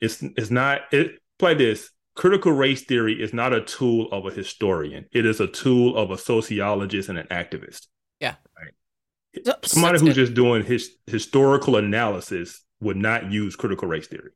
[0.00, 1.90] it's it's not it play this.
[2.14, 5.06] Critical race theory is not a tool of a historian.
[5.12, 7.86] It is a tool of a sociologist and an activist.
[8.18, 8.34] Yeah.
[8.58, 9.64] Right.
[9.64, 14.30] Somebody who's just doing his historical analysis would not use critical race theory.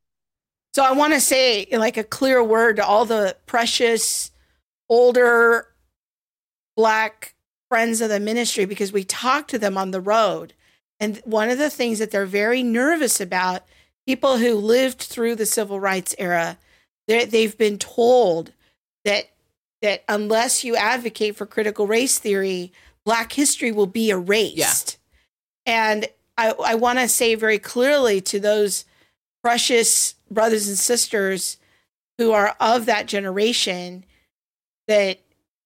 [0.73, 4.31] So i want to say like a clear word to all the precious
[4.89, 5.67] older
[6.75, 7.35] black
[7.69, 10.53] friends of the ministry because we talk to them on the road.
[10.99, 13.63] And one of the things that they're very nervous about
[14.05, 16.57] people who lived through the civil rights era
[17.07, 18.51] they've been told
[19.05, 19.29] that
[19.81, 22.71] that unless you advocate for critical race theory,
[23.05, 24.97] Black history will be erased.
[25.65, 25.89] Yeah.
[25.91, 28.85] And I, I want to say very clearly to those
[29.43, 31.57] precious brothers and sisters
[32.17, 34.05] who are of that generation
[34.87, 35.19] that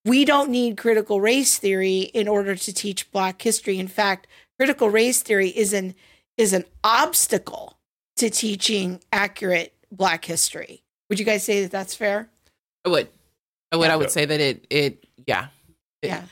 [0.03, 3.77] we don't need critical race theory in order to teach Black history.
[3.77, 4.25] In fact,
[4.57, 5.93] critical race theory is an
[6.37, 7.76] is an obstacle
[8.17, 10.83] to teaching accurate Black history.
[11.09, 12.29] Would you guys say that that's fair?
[12.85, 13.07] I would.
[13.71, 13.85] I would.
[13.85, 13.93] Yeah.
[13.93, 14.67] I would say that it.
[14.69, 15.05] It.
[15.25, 15.47] Yeah.
[16.01, 16.23] It, yeah.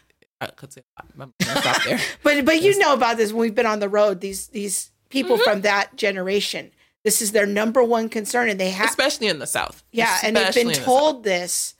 [0.41, 1.31] I could say a lot.
[1.39, 1.99] I'm stop there.
[2.23, 3.31] but but you know about this.
[3.31, 4.21] When we've been on the road.
[4.21, 5.49] These these people mm-hmm.
[5.49, 6.71] from that generation.
[7.03, 9.83] This is their number one concern, and they have, especially in the South.
[9.91, 11.75] Yeah, especially and they've been told the this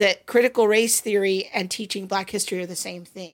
[0.00, 3.32] that critical race theory and teaching Black history are the same thing.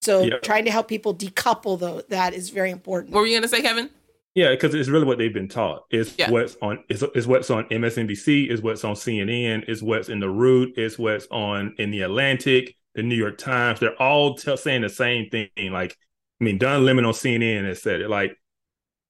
[0.00, 0.38] So yeah.
[0.38, 3.14] trying to help people decouple though that is very important.
[3.14, 3.88] What were you going to say, Kevin?
[4.34, 5.84] Yeah, because it's really what they've been taught.
[5.90, 6.30] It's yeah.
[6.30, 6.82] what's on.
[6.88, 8.48] It's, it's what's on MSNBC.
[8.48, 9.64] Is what's on CNN.
[9.68, 10.74] It's what's in the Root.
[10.76, 13.80] It's what's on in the Atlantic, the New York Times.
[13.80, 15.50] They're all t- saying the same thing.
[15.70, 15.96] Like,
[16.40, 18.08] I mean, Don Lemon on CNN has said it.
[18.08, 18.38] Like,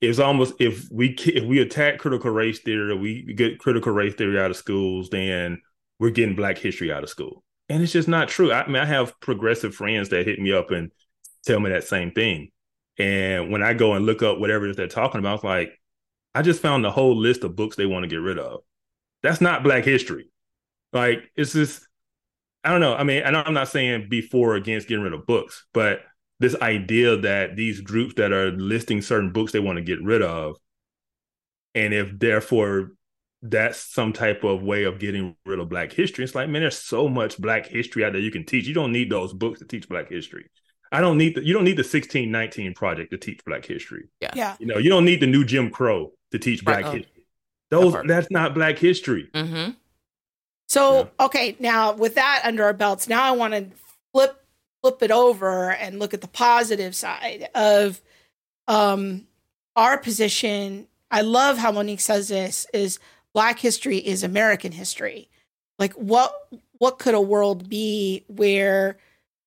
[0.00, 4.40] it's almost if we if we attack critical race theory, we get critical race theory
[4.40, 5.62] out of schools, then
[6.00, 8.50] we're getting Black history out of school, and it's just not true.
[8.50, 10.90] I, I mean, I have progressive friends that hit me up and
[11.44, 12.50] tell me that same thing
[12.98, 15.78] and when I go and look up whatever it is they're talking about, it's like,
[16.34, 18.60] I just found the whole list of books they want to get rid of.
[19.22, 20.30] That's not Black history.
[20.92, 21.86] Like, it's just,
[22.64, 22.94] I don't know.
[22.94, 26.02] I mean, and I'm not saying before or against getting rid of books, but
[26.40, 30.22] this idea that these groups that are listing certain books they want to get rid
[30.22, 30.56] of,
[31.74, 32.92] and if therefore
[33.42, 36.78] that's some type of way of getting rid of Black history, it's like, man, there's
[36.78, 38.66] so much Black history out there you can teach.
[38.66, 40.46] You don't need those books to teach Black history.
[40.92, 44.08] I don't need the, you don't need the 1619 project to teach Black history.
[44.20, 44.30] Yeah.
[44.34, 44.56] Yeah.
[44.60, 46.96] You know, you don't need the new Jim Crow to teach Black right.
[46.96, 47.26] history.
[47.70, 49.30] Those that that's not Black history.
[49.32, 49.72] Mm-hmm.
[50.68, 51.24] So yeah.
[51.24, 53.66] okay, now with that under our belts, now I want to
[54.12, 54.38] flip
[54.82, 58.02] flip it over and look at the positive side of
[58.68, 59.26] um
[59.74, 60.86] our position.
[61.10, 62.98] I love how Monique says this is
[63.32, 65.30] Black history is American history.
[65.78, 66.34] Like what
[66.76, 68.98] what could a world be where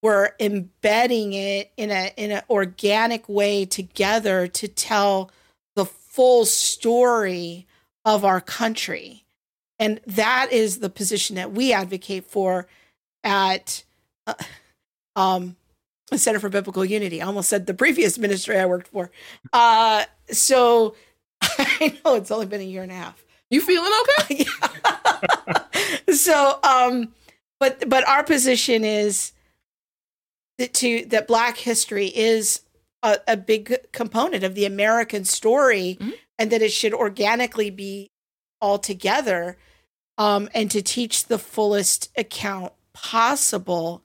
[0.05, 5.31] we're embedding it in a in an organic way together to tell
[5.75, 7.65] the full story
[8.05, 9.25] of our country
[9.79, 12.67] and that is the position that we advocate for
[13.23, 13.83] at
[14.27, 14.35] uh,
[15.15, 15.55] um,
[16.11, 17.19] the Center for Biblical Unity.
[17.19, 19.09] I almost said the previous ministry I worked for.
[19.51, 20.95] Uh, so
[21.41, 23.25] I know it's only been a year and a half.
[23.49, 23.91] You feeling
[24.21, 24.45] okay?
[26.13, 27.11] so, um,
[27.59, 29.31] but but our position is
[30.57, 32.61] that to that Black history is
[33.03, 36.11] a, a big component of the American story, mm-hmm.
[36.39, 38.11] and that it should organically be
[38.61, 39.57] all together,
[40.17, 44.03] um, and to teach the fullest account possible,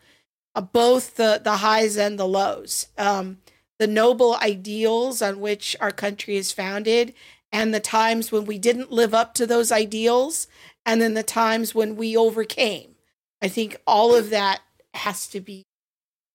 [0.55, 3.39] uh, both the the highs and the lows, um,
[3.79, 7.15] the noble ideals on which our country is founded,
[7.53, 10.49] and the times when we didn't live up to those ideals,
[10.85, 12.97] and then the times when we overcame.
[13.43, 14.61] I think all of that
[14.93, 15.65] has to be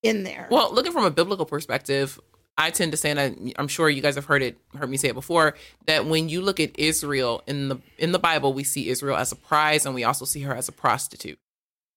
[0.06, 0.48] in there.
[0.50, 2.20] Well, looking from a biblical perspective,
[2.58, 4.98] I tend to say, and I, I'm sure you guys have heard it, heard me
[4.98, 5.56] say it before,
[5.88, 9.32] that when you look at Israel in the in the Bible, we see Israel as
[9.32, 11.40] a prize, and we also see her as a prostitute.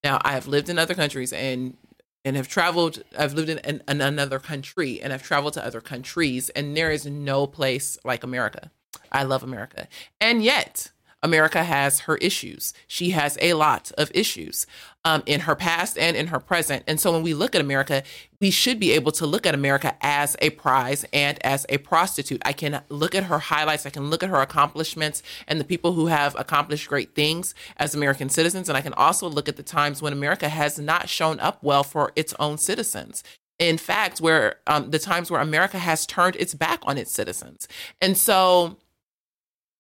[0.03, 1.77] Now, I have lived in other countries and
[2.25, 3.03] and have traveled.
[3.17, 6.91] I've lived in, in, in another country and I've traveled to other countries, and there
[6.91, 8.71] is no place like America.
[9.13, 9.87] I love America,
[10.21, 10.91] and yet
[11.23, 12.73] America has her issues.
[12.87, 14.67] She has a lot of issues
[15.05, 16.85] um, in her past and in her present.
[16.87, 18.03] And so when we look at America,
[18.41, 22.43] we should be able to look at America as a prize and as a prostitute.
[22.45, 25.93] I can look at her highlights, I can look at her accomplishments and the people
[25.93, 28.69] who have accomplished great things as American citizens.
[28.69, 31.83] And I can also look at the times when America has not shown up well
[31.83, 33.23] for its own citizens
[33.59, 37.67] in fact, where um, the times where America has turned its back on its citizens.
[38.01, 38.77] And so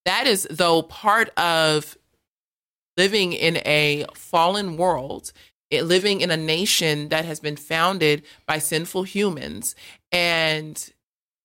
[0.08, 1.98] that is, though, part of
[2.96, 5.32] living in a fallen world,
[5.70, 9.74] it, living in a nation that has been founded by sinful humans.
[10.10, 10.92] And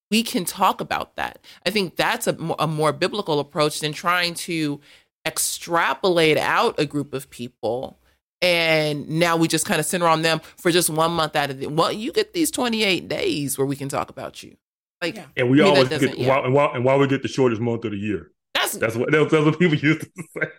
[0.09, 1.39] we can talk about that.
[1.65, 4.79] I think that's a, a more biblical approach than trying to
[5.25, 7.99] extrapolate out a group of people
[8.41, 11.59] and now we just kind of center on them for just one month out of
[11.59, 14.57] the well you get these 28 days where we can talk about you
[15.01, 15.25] like yeah.
[15.37, 16.27] and we always get yeah.
[16.27, 18.95] while, and, while, and while we get the shortest month of the year that's that's
[18.95, 20.49] what that's, what people used to say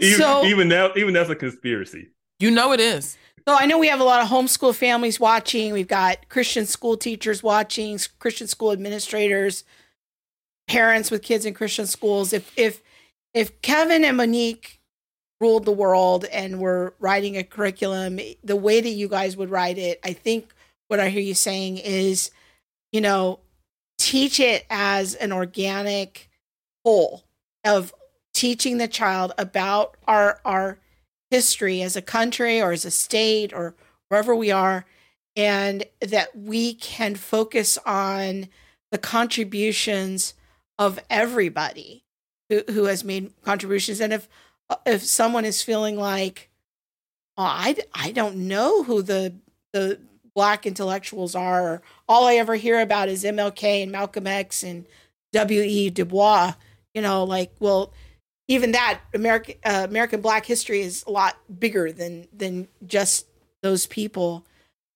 [0.00, 3.16] even, so, even now even that's a conspiracy you know it is
[3.48, 5.72] so I know we have a lot of homeschool families watching.
[5.72, 9.64] We've got Christian school teachers watching, Christian school administrators,
[10.68, 12.34] parents with kids in Christian schools.
[12.34, 12.82] If if
[13.32, 14.80] if Kevin and Monique
[15.40, 19.50] ruled the world and were writing a curriculum, eh, the way that you guys would
[19.50, 20.52] write it, I think
[20.88, 22.30] what I hear you saying is,
[22.92, 23.40] you know,
[24.08, 26.30] teach it as an organic
[26.82, 27.24] whole
[27.62, 27.92] of
[28.32, 30.78] teaching the child about our our
[31.30, 33.74] history as a country or as a state or
[34.08, 34.86] wherever we are
[35.36, 38.48] and that we can focus on
[38.90, 40.32] the contributions
[40.78, 42.02] of everybody
[42.48, 44.00] who, who has made contributions.
[44.00, 44.26] And if
[44.86, 46.48] if someone is feeling like
[47.36, 49.34] oh, I, I don't know who the
[49.74, 50.00] the
[50.38, 54.86] black intellectuals are all i ever hear about is mlk and malcolm x and
[55.32, 56.52] w.e du bois
[56.94, 57.92] you know like well
[58.46, 63.26] even that american uh, american black history is a lot bigger than than just
[63.62, 64.46] those people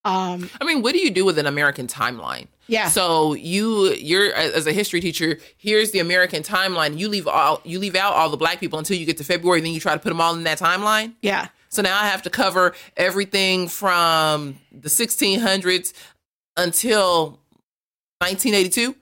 [0.05, 2.89] um i mean what do you do with an american timeline yeah.
[2.89, 6.97] So you you're as a history teacher, here's the American timeline.
[6.97, 9.61] You leave all you leave out all the black people until you get to February,
[9.61, 11.13] then you try to put them all in that timeline.
[11.21, 11.49] Yeah.
[11.73, 15.95] So now I have to cover everything from the 1600s
[16.55, 17.41] until
[18.19, 18.95] 1982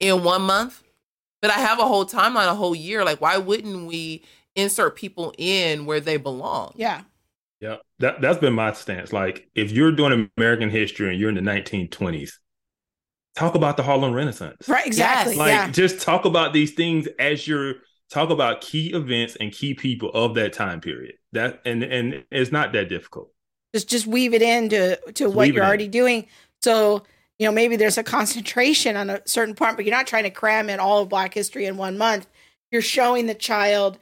[0.00, 0.82] in one month.
[1.40, 3.04] But I have a whole timeline, a whole year.
[3.04, 4.22] Like, why wouldn't we
[4.54, 6.74] insert people in where they belong?
[6.76, 7.02] Yeah.
[7.60, 7.76] Yeah.
[8.00, 9.12] That that's been my stance.
[9.12, 12.32] Like, if you're doing American history and you're in the 1920s,
[13.34, 14.68] talk about the Harlem Renaissance.
[14.68, 15.36] Right, exactly.
[15.36, 15.70] Like yeah.
[15.70, 17.76] just talk about these things as you're
[18.10, 21.14] talk about key events and key people of that time period.
[21.34, 23.30] That and and it's not that difficult.
[23.74, 25.90] Just just weave it into to what you're already in.
[25.90, 26.26] doing.
[26.62, 27.02] So
[27.38, 30.30] you know maybe there's a concentration on a certain part, but you're not trying to
[30.30, 32.26] cram in all of Black history in one month.
[32.70, 33.98] You're showing the child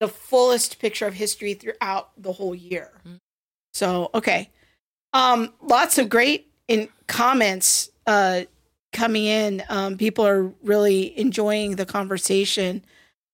[0.00, 2.90] the fullest picture of history throughout the whole year.
[3.06, 3.16] Mm-hmm.
[3.74, 4.50] So okay,
[5.12, 7.90] um, lots of great in comments.
[8.06, 8.42] Uh,
[8.92, 9.62] coming in.
[9.68, 12.84] Um, people are really enjoying the conversation.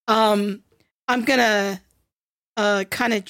[0.07, 0.63] Um,
[1.07, 1.81] I'm gonna
[2.59, 3.23] uh, kind of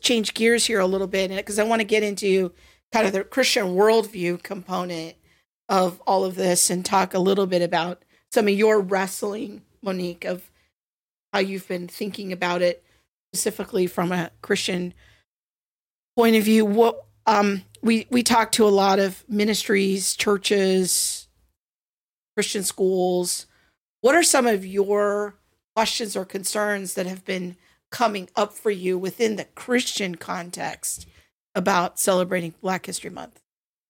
[0.00, 2.52] change gears here a little bit because I want to get into
[2.90, 5.16] kind of the Christian worldview component
[5.68, 10.24] of all of this and talk a little bit about some of your wrestling, Monique,
[10.24, 10.50] of
[11.34, 12.82] how you've been thinking about it
[13.34, 14.94] specifically from a Christian
[16.16, 16.64] point of view.
[16.64, 21.28] What um, we we talk to a lot of ministries, churches,
[22.34, 23.46] Christian schools.
[24.00, 25.34] What are some of your
[25.76, 27.56] questions or concerns that have been
[27.92, 31.06] coming up for you within the Christian context
[31.54, 33.40] about celebrating Black History Month?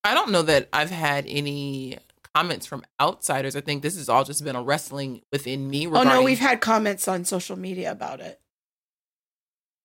[0.04, 1.96] I don't know that I've had any
[2.34, 3.56] comments from outsiders.
[3.56, 5.86] I think this has all just been a wrestling within me.
[5.86, 8.40] Regarding- oh no, we've had comments on social media about it.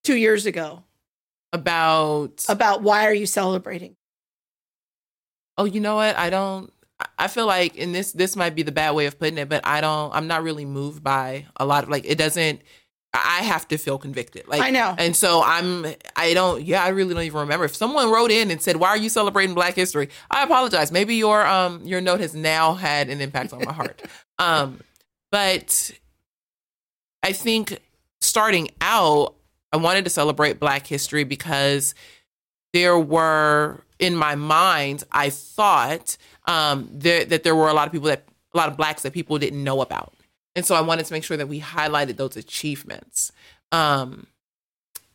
[0.04, 0.84] Two years ago.
[1.54, 3.96] About about why are you celebrating?
[5.58, 6.18] Oh, you know what?
[6.18, 6.74] I don't
[7.18, 9.66] I feel like, and this this might be the bad way of putting it, but
[9.66, 10.14] I don't.
[10.14, 12.06] I'm not really moved by a lot of like.
[12.06, 12.62] It doesn't.
[13.24, 14.48] I have to feel convicted.
[14.48, 15.86] Like I know, and so I'm.
[16.16, 16.64] I don't.
[16.64, 17.66] Yeah, I really don't even remember.
[17.66, 20.92] If someone wrote in and said, "Why are you celebrating Black History?" I apologize.
[20.92, 24.02] Maybe your um your note has now had an impact on my heart.
[24.40, 24.82] um,
[25.32, 25.92] but
[27.24, 27.80] I think
[28.22, 29.36] starting out,
[29.72, 31.96] I wanted to celebrate Black History because
[32.74, 37.92] there were in my mind, I thought um, there, that there were a lot of
[37.92, 40.14] people that a lot of blacks that people didn't know about,
[40.58, 43.32] and so I wanted to make sure that we highlighted those achievements.
[43.72, 44.26] Um,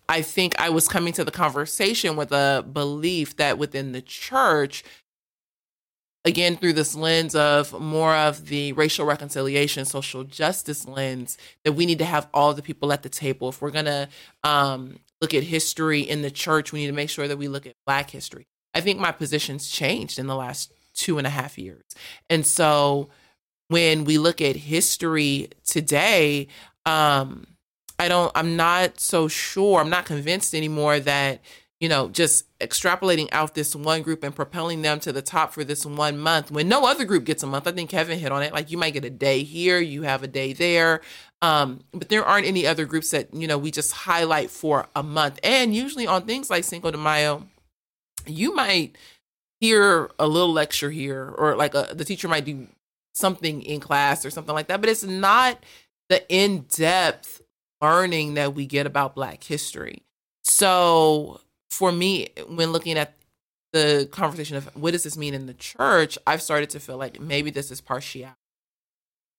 [0.08, 4.84] I think I was coming to the conversation with a belief that within the church,
[6.24, 11.86] again through this lens of more of the racial reconciliation social justice lens that we
[11.86, 13.48] need to have all the people at the table.
[13.48, 14.08] If we're going to
[14.44, 17.66] um, look at history in the church we need to make sure that we look
[17.66, 18.46] at black history.
[18.74, 21.82] I think my position's changed in the last two and a half years.
[22.30, 23.10] And so
[23.72, 26.46] when we look at history today
[26.86, 27.44] um,
[27.98, 31.40] i don't i'm not so sure i'm not convinced anymore that
[31.82, 35.64] you know, just extrapolating out this one group and propelling them to the top for
[35.64, 37.66] this one month when no other group gets a month.
[37.66, 38.52] I think Kevin hit on it.
[38.52, 41.00] Like you might get a day here, you have a day there.
[41.42, 45.02] Um, but there aren't any other groups that, you know, we just highlight for a
[45.02, 45.40] month.
[45.42, 47.48] And usually on things like Cinco de Mayo,
[48.26, 48.96] you might
[49.58, 52.68] hear a little lecture here or like a, the teacher might do
[53.14, 55.62] something in class or something like that, but it's not
[56.08, 57.42] the in-depth
[57.80, 60.02] learning that we get about black history.
[60.44, 61.40] So
[61.70, 63.14] for me, when looking at
[63.72, 67.20] the conversation of what does this mean in the church, I've started to feel like
[67.20, 68.36] maybe this is partiality.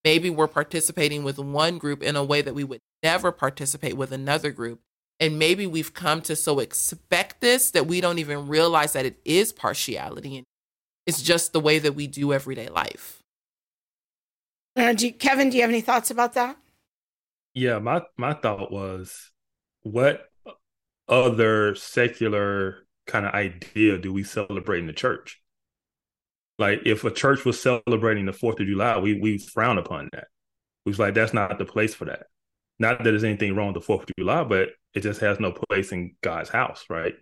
[0.04, 4.12] Maybe we're participating with one group in a way that we would never participate with
[4.12, 4.82] another group.
[5.20, 9.18] And maybe we've come to so expect this that we don't even realize that it
[9.24, 10.38] is partiality.
[10.38, 10.46] And
[11.06, 13.23] it's just the way that we do everyday life.
[14.76, 16.58] Uh, do you, Kevin, do you have any thoughts about that?
[17.54, 19.32] Yeah, my my thought was
[19.82, 20.30] what
[21.08, 25.42] other secular kind of idea do we celebrate in the church?
[26.58, 30.28] Like if a church was celebrating the Fourth of July, we we frown upon that.
[30.86, 32.28] We was like, that's not the place for that.
[32.80, 35.52] Not that there's anything wrong with the Fourth of July, but it just has no
[35.52, 37.14] place in God's house, right?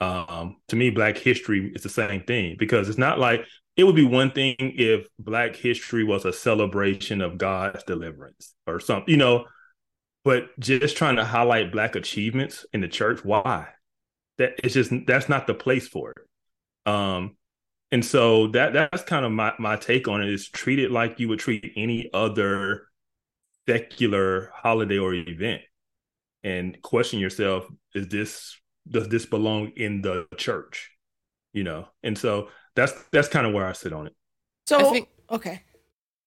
[0.00, 3.44] Um, to me, Black history is the same thing because it's not like
[3.76, 8.78] it would be one thing if Black history was a celebration of God's deliverance or
[8.80, 9.46] something, you know,
[10.24, 13.68] but just trying to highlight black achievements in the church why?
[14.38, 16.90] That it's just that's not the place for it.
[16.90, 17.36] Um
[17.92, 21.20] and so that that's kind of my my take on it is treat it like
[21.20, 22.88] you would treat any other
[23.68, 25.62] secular holiday or event
[26.42, 28.58] and question yourself is this
[28.88, 30.90] does this belong in the church?
[31.52, 34.14] You know and so that's that's kind of where i sit on it
[34.66, 35.62] so I think, okay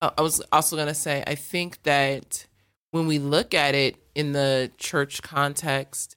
[0.01, 2.45] i was also going to say i think that
[2.91, 6.15] when we look at it in the church context,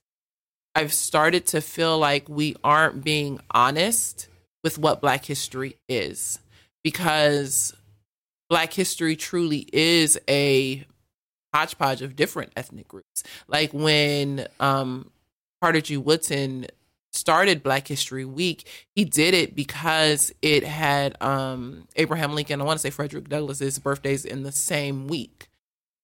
[0.73, 4.27] I've started to feel like we aren't being honest
[4.63, 6.39] with what Black history is
[6.83, 7.75] because
[8.49, 10.85] Black history truly is a
[11.53, 13.23] hodgepodge of different ethnic groups.
[13.47, 15.11] Like when um,
[15.61, 15.97] Carter G.
[15.97, 16.67] Woodson
[17.11, 22.79] started Black History Week, he did it because it had um, Abraham Lincoln, I want
[22.79, 25.49] to say Frederick Douglass's birthdays in the same week.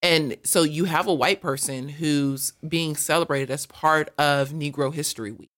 [0.04, 5.32] And so you have a white person who's being celebrated as part of Negro History
[5.32, 5.50] Week.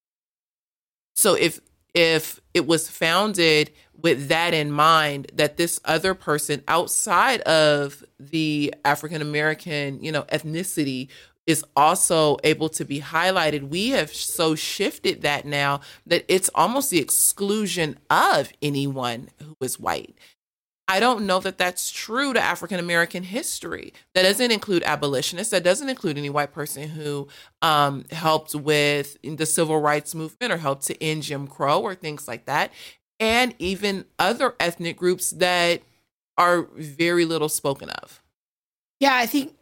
[1.14, 1.60] So if
[1.92, 8.72] if it was founded with that in mind that this other person outside of the
[8.84, 11.08] African American, you know, ethnicity
[11.50, 13.68] is also able to be highlighted.
[13.68, 19.78] We have so shifted that now that it's almost the exclusion of anyone who is
[19.78, 20.16] white.
[20.88, 23.92] I don't know that that's true to African American history.
[24.14, 25.52] That doesn't include abolitionists.
[25.52, 27.28] That doesn't include any white person who
[27.62, 32.26] um, helped with the civil rights movement or helped to end Jim Crow or things
[32.26, 32.72] like that.
[33.20, 35.82] And even other ethnic groups that
[36.36, 38.20] are very little spoken of.
[38.98, 39.54] Yeah, I think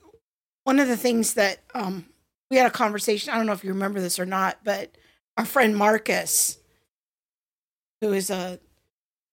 [0.68, 2.04] one of the things that um,
[2.50, 4.94] we had a conversation, I don't know if you remember this or not, but
[5.38, 6.58] our friend Marcus,
[8.02, 8.60] who is a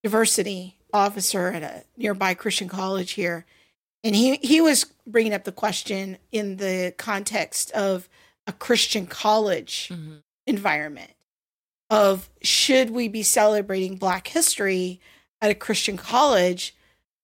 [0.02, 3.46] diversity officer at a nearby Christian college here,
[4.02, 8.08] and he he was bringing up the question in the context of
[8.48, 10.20] a Christian college mm-hmm.
[10.48, 11.12] environment
[11.90, 15.02] of should we be celebrating Black History
[15.42, 16.74] at a Christian college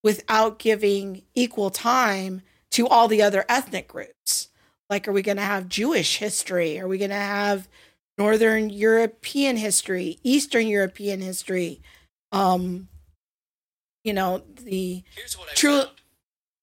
[0.04, 2.42] without giving equal time
[2.72, 4.50] to all the other ethnic groups?
[4.90, 6.80] Like, are we going to have Jewish history?
[6.80, 7.68] Are we going to have
[8.18, 11.82] Northern European history, Eastern European history?
[12.32, 12.90] Um,
[14.04, 15.04] you know the
[15.56, 15.84] true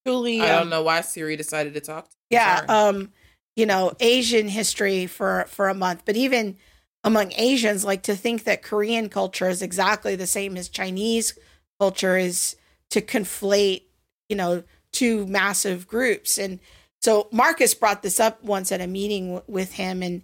[0.05, 0.41] truly.
[0.41, 2.09] I don't um, know why Siri decided to talk.
[2.09, 3.11] To yeah, um,
[3.55, 6.57] you know Asian history for for a month, but even
[7.03, 11.37] among Asians, like to think that Korean culture is exactly the same as Chinese
[11.79, 12.57] culture is
[12.89, 13.83] to conflate,
[14.27, 16.37] you know, two massive groups.
[16.37, 16.59] And
[17.01, 20.21] so Marcus brought this up once at a meeting w- with him, and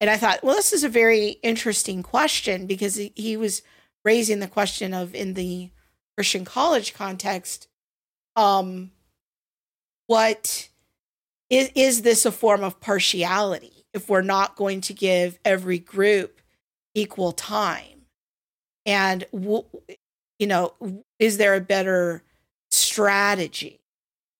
[0.00, 3.62] and I thought, well, this is a very interesting question because he, he was
[4.04, 5.70] raising the question of in the
[6.16, 7.68] Christian college context,
[8.36, 8.90] um,
[10.06, 10.68] what
[11.50, 16.40] is is this a form of partiality if we're not going to give every group
[16.94, 18.06] equal time?
[18.84, 19.64] And w-
[20.38, 20.74] you know,
[21.18, 22.22] is there a better
[22.70, 23.81] strategy?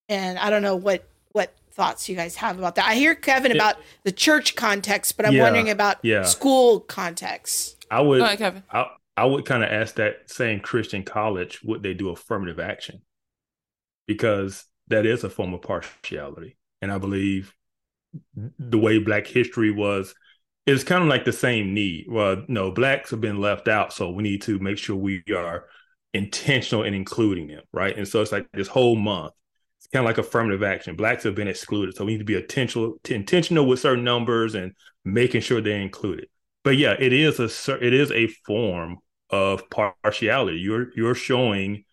[0.08, 2.86] And I don't know what what thoughts you guys have about that.
[2.86, 6.26] I hear Kevin about the church context, but I'm Yeah, wondering about yeah.
[6.26, 7.86] school context.
[7.90, 8.62] I would Go ahead, Kevin.
[8.70, 8.86] I,
[9.16, 13.02] I would kind of ask that same Christian college would they do affirmative action
[14.06, 17.54] because that is a form of partiality, and I believe
[18.58, 20.14] the way Black history was
[20.66, 22.06] it's kind of like the same need.
[22.08, 25.66] Well, no, blacks have been left out, so we need to make sure we are
[26.14, 27.96] intentional in including them, right?
[27.96, 29.34] And so it's like this whole month.
[29.92, 30.96] Kind of like affirmative action.
[30.96, 34.72] Blacks have been excluded, so we need to be intentional, intentional with certain numbers and
[35.04, 36.28] making sure they're included.
[36.64, 38.98] But yeah, it is a it is a form
[39.30, 40.58] of partiality.
[40.58, 41.84] You're you're showing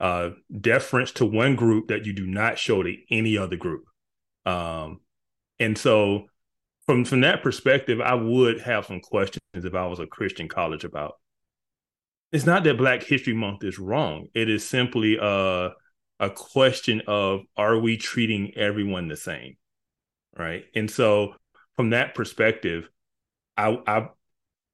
[0.00, 0.30] uh,
[0.60, 3.84] deference to one group that you do not show to any other group.
[4.46, 5.00] Um,
[5.58, 6.26] and so,
[6.86, 10.84] from from that perspective, I would have some questions if I was a Christian college
[10.84, 11.14] about.
[12.32, 14.26] It's not that Black History Month is wrong.
[14.34, 15.70] It is simply a
[16.20, 19.56] a question of are we treating everyone the same,
[20.36, 20.64] right?
[20.74, 21.34] And so,
[21.76, 22.88] from that perspective,
[23.56, 24.08] I I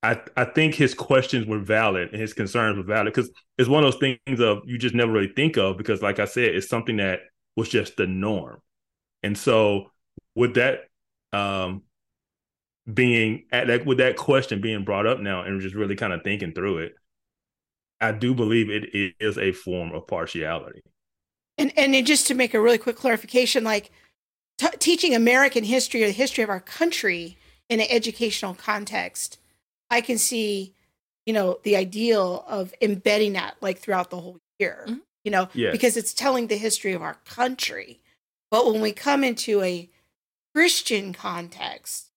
[0.02, 3.84] I, I think his questions were valid and his concerns were valid because it's one
[3.84, 6.68] of those things of you just never really think of because, like I said, it's
[6.68, 7.20] something that
[7.56, 8.60] was just the norm.
[9.22, 9.90] And so,
[10.34, 10.84] with that
[11.32, 11.82] um,
[12.92, 16.22] being at that, with that question being brought up now, and just really kind of
[16.22, 16.94] thinking through it,
[18.00, 20.80] I do believe it is a form of partiality.
[21.58, 23.90] And and it, just to make a really quick clarification, like
[24.58, 27.36] t- teaching American history or the history of our country
[27.68, 29.38] in an educational context,
[29.90, 30.74] I can see,
[31.26, 34.84] you know, the ideal of embedding that like throughout the whole year.
[34.88, 35.00] Mhm.
[35.24, 35.72] You know, Yes.
[35.72, 38.00] because it's telling the history of our country.
[38.50, 39.88] But when we come into a
[40.54, 42.10] Christian context,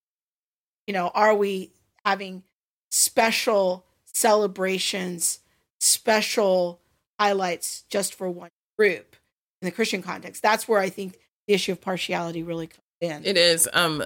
[0.88, 1.72] you know, are we
[2.06, 2.44] having
[2.92, 5.40] special celebrations,
[5.80, 6.80] special
[7.20, 9.16] highlights just for one group
[9.64, 10.44] in the Christian context?
[10.44, 13.26] That's where I think the issue of partiality really comes in.
[13.26, 13.68] It is.
[13.74, 14.04] Um,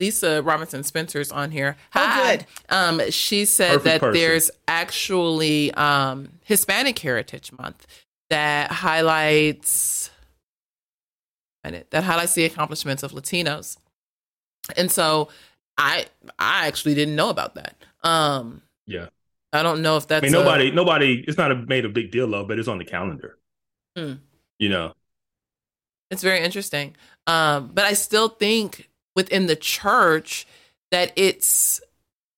[0.00, 1.76] Lisa Robinson Spencer's on here.
[1.94, 2.36] Oh, Hi.
[2.36, 2.46] good.
[2.70, 4.20] Um, she said Perfect that person.
[4.20, 7.86] there's actually um, Hispanic Heritage Month
[8.30, 10.10] that highlights
[11.64, 13.76] and it- that highlights the accomplishments of Latinos.
[14.76, 15.28] And so
[15.78, 16.06] I
[16.38, 17.76] I actually didn't know about that.
[18.02, 19.06] Um, Yeah.
[19.52, 21.88] I don't know if I that's mean, a- nobody, nobody, it's not a, made a
[21.88, 23.38] big deal of, but it's on the calendar.
[23.96, 24.14] Hmm.
[24.62, 24.92] You know,
[26.12, 26.94] It's very interesting.
[27.26, 30.46] Um, but I still think within the church
[30.92, 31.80] that it's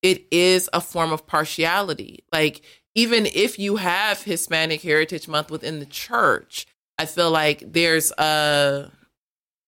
[0.01, 2.25] it is a form of partiality.
[2.33, 2.63] Like
[2.95, 6.67] even if you have Hispanic Heritage Month within the church,
[6.99, 8.91] I feel like there's a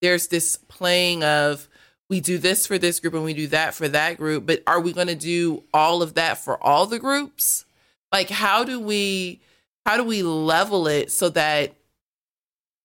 [0.01, 1.69] there's this playing of
[2.09, 4.81] we do this for this group and we do that for that group, but are
[4.81, 7.67] we going to do all of that for all the groups?
[8.13, 9.43] Like how do we
[9.85, 11.75] how do we level it so that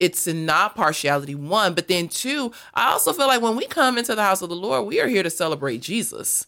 [0.02, 4.16] it's not partiality one but then two i also feel like when we come into
[4.16, 6.48] the house of the lord we are here to celebrate jesus.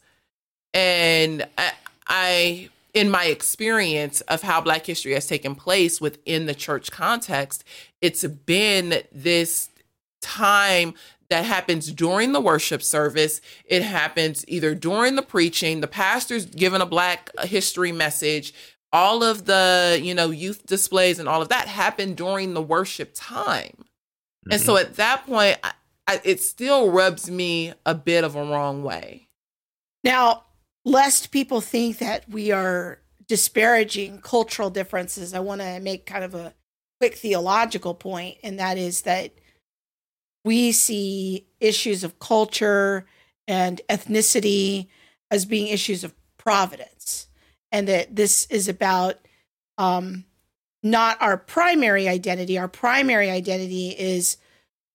[0.73, 1.71] And i,
[2.07, 7.63] I in my experience of how black history has taken place within the church context
[8.01, 9.69] it's been this
[10.21, 10.95] time
[11.29, 13.41] that happens during the worship service.
[13.65, 18.53] It happens either during the preaching the pastor's given a black history message
[18.93, 23.11] all of the you know youth displays and all of that happened during the worship
[23.13, 23.85] time.
[24.49, 24.85] And so mm-hmm.
[24.85, 25.73] at that point I,
[26.07, 29.27] I, it still rubs me a bit of a wrong way.
[30.03, 30.43] Now,
[30.85, 36.35] lest people think that we are disparaging cultural differences, I want to make kind of
[36.35, 36.53] a
[36.99, 39.31] quick theological point, and that is that
[40.45, 43.05] we see issues of culture
[43.47, 44.87] and ethnicity
[45.31, 46.92] as being issues of providence,
[47.73, 49.15] and that this is about
[49.77, 50.23] um,
[50.83, 52.57] not our primary identity.
[52.57, 54.37] Our primary identity is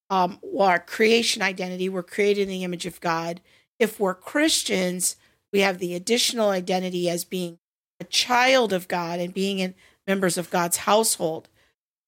[0.09, 1.89] um, well, our creation identity.
[1.89, 3.43] We're created in the image of God.
[3.79, 5.17] If we're Christians,
[5.53, 7.59] we have the additional identity as being
[8.01, 9.75] a child of God and being in
[10.07, 11.49] members of God's household.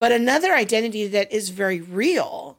[0.01, 2.59] But another identity that is very real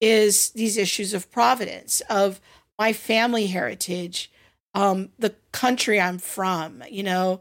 [0.00, 2.40] is these issues of providence, of
[2.78, 4.30] my family heritage,
[4.74, 7.40] um, the country I'm from, you know,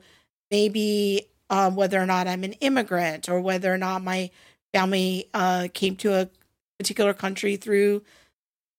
[0.51, 4.29] maybe um, whether or not I'm an immigrant or whether or not my
[4.73, 6.29] family uh, came to a
[6.77, 8.03] particular country through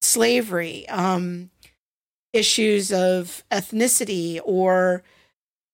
[0.01, 1.51] slavery, um,
[2.33, 5.03] issues of ethnicity or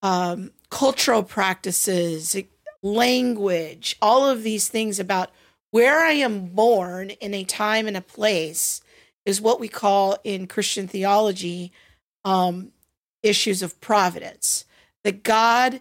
[0.03, 2.37] um, cultural practices,
[2.83, 5.31] language, all of these things about
[5.71, 8.81] where I am born in a time and a place
[9.25, 11.73] is what we call in Christian theology
[12.25, 12.73] um,
[13.23, 14.65] issues of providence.
[15.09, 15.81] That God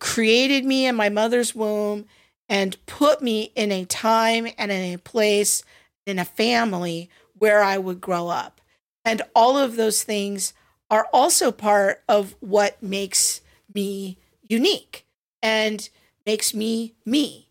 [0.00, 2.06] created me in my mother's womb
[2.48, 5.62] and put me in a time and in a place
[6.06, 8.60] in a family where I would grow up.
[9.04, 10.54] And all of those things
[10.90, 13.42] are also part of what makes
[13.72, 15.06] me unique
[15.40, 15.88] and
[16.26, 17.46] makes me me.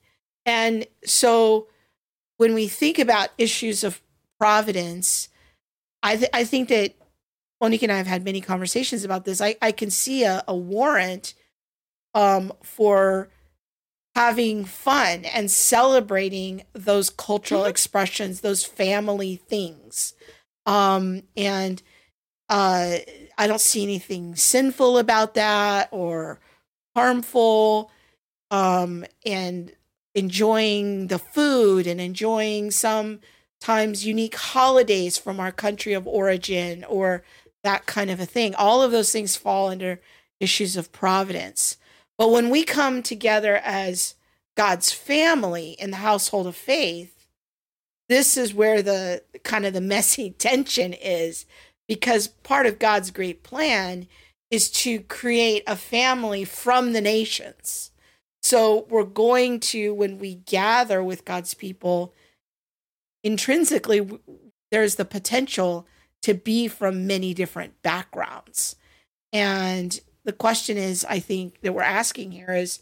[0.45, 1.67] And so
[2.35, 4.01] when we think about issues of
[4.41, 5.29] providence,
[6.03, 6.95] I, th- I think that
[7.61, 9.41] Monique and I have had many conversations about this.
[9.41, 11.33] I, I can see a, a warrant
[12.13, 13.29] um, for
[14.15, 17.69] having fun and celebrating those cultural mm-hmm.
[17.69, 20.13] expressions, those family things.
[20.65, 21.81] Um, and
[22.49, 22.97] uh,
[23.37, 26.39] I don't see anything sinful about that or
[26.95, 27.91] harmful.
[28.51, 29.71] Um, and
[30.15, 37.23] enjoying the food and enjoying sometimes unique holidays from our country of origin or
[37.65, 38.55] that kind of a thing.
[38.55, 39.99] All of those things fall under
[40.39, 41.77] issues of providence.
[42.17, 44.15] But when we come together as
[44.55, 47.27] God's family in the household of faith,
[48.07, 51.45] this is where the kind of the messy tension is
[51.87, 54.07] because part of God's great plan
[54.51, 57.91] is to create a family from the nations.
[58.43, 62.13] So we're going to, when we gather with God's people,
[63.23, 64.07] intrinsically,
[64.71, 65.87] there's the potential
[66.25, 68.75] to be from many different backgrounds.
[69.31, 72.79] And the question is, I think, that we're asking here is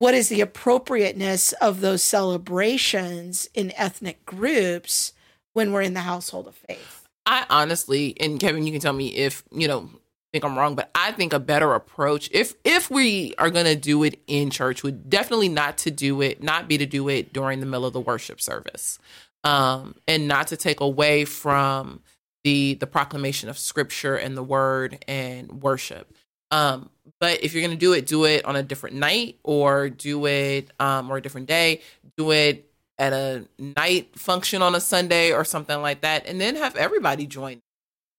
[0.00, 5.12] what is the appropriateness of those celebrations in ethnic groups
[5.52, 7.06] when we're in the household of faith?
[7.24, 9.88] I honestly, and Kevin, you can tell me if, you know,
[10.32, 14.02] think I'm wrong, but I think a better approach, if if we are gonna do
[14.02, 17.60] it in church, would definitely not to do it, not be to do it during
[17.60, 18.98] the middle of the worship service.
[19.44, 22.00] Um, and not to take away from
[22.44, 26.14] the the proclamation of scripture and the word and worship.
[26.50, 26.90] Um,
[27.20, 30.70] but if you're gonna do it, do it on a different night or do it
[30.78, 31.80] um, or a different day.
[32.16, 36.56] Do it at a night function on a Sunday or something like that, and then
[36.56, 37.60] have everybody join.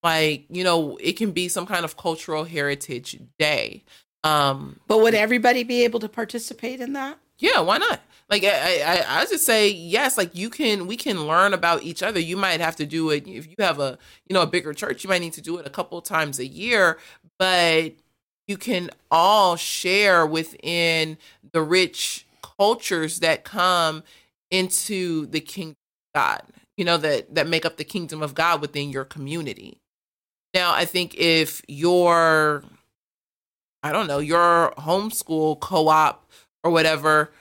[0.03, 3.83] Like you know, it can be some kind of cultural heritage day.
[4.23, 7.19] Um, but would everybody be able to participate in that?
[7.39, 8.01] Yeah, why not?
[8.29, 10.17] Like I, I, I just say yes.
[10.17, 12.19] Like you can, we can learn about each other.
[12.19, 15.03] You might have to do it if you have a, you know, a bigger church.
[15.03, 16.97] You might need to do it a couple times a year,
[17.37, 17.93] but
[18.47, 21.17] you can all share within
[21.51, 24.03] the rich cultures that come
[24.51, 25.75] into the kingdom
[26.13, 26.41] of God.
[26.77, 29.77] You know that that make up the kingdom of God within your community.
[30.53, 32.63] Now, I think if your,
[33.83, 36.25] I don't know, your homeschool co-op
[36.65, 37.31] or whatever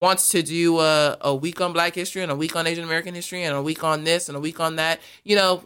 [0.00, 3.14] wants to do a, a week on Black history and a week on Asian American
[3.14, 5.62] history and a week on this and a week on that, you know,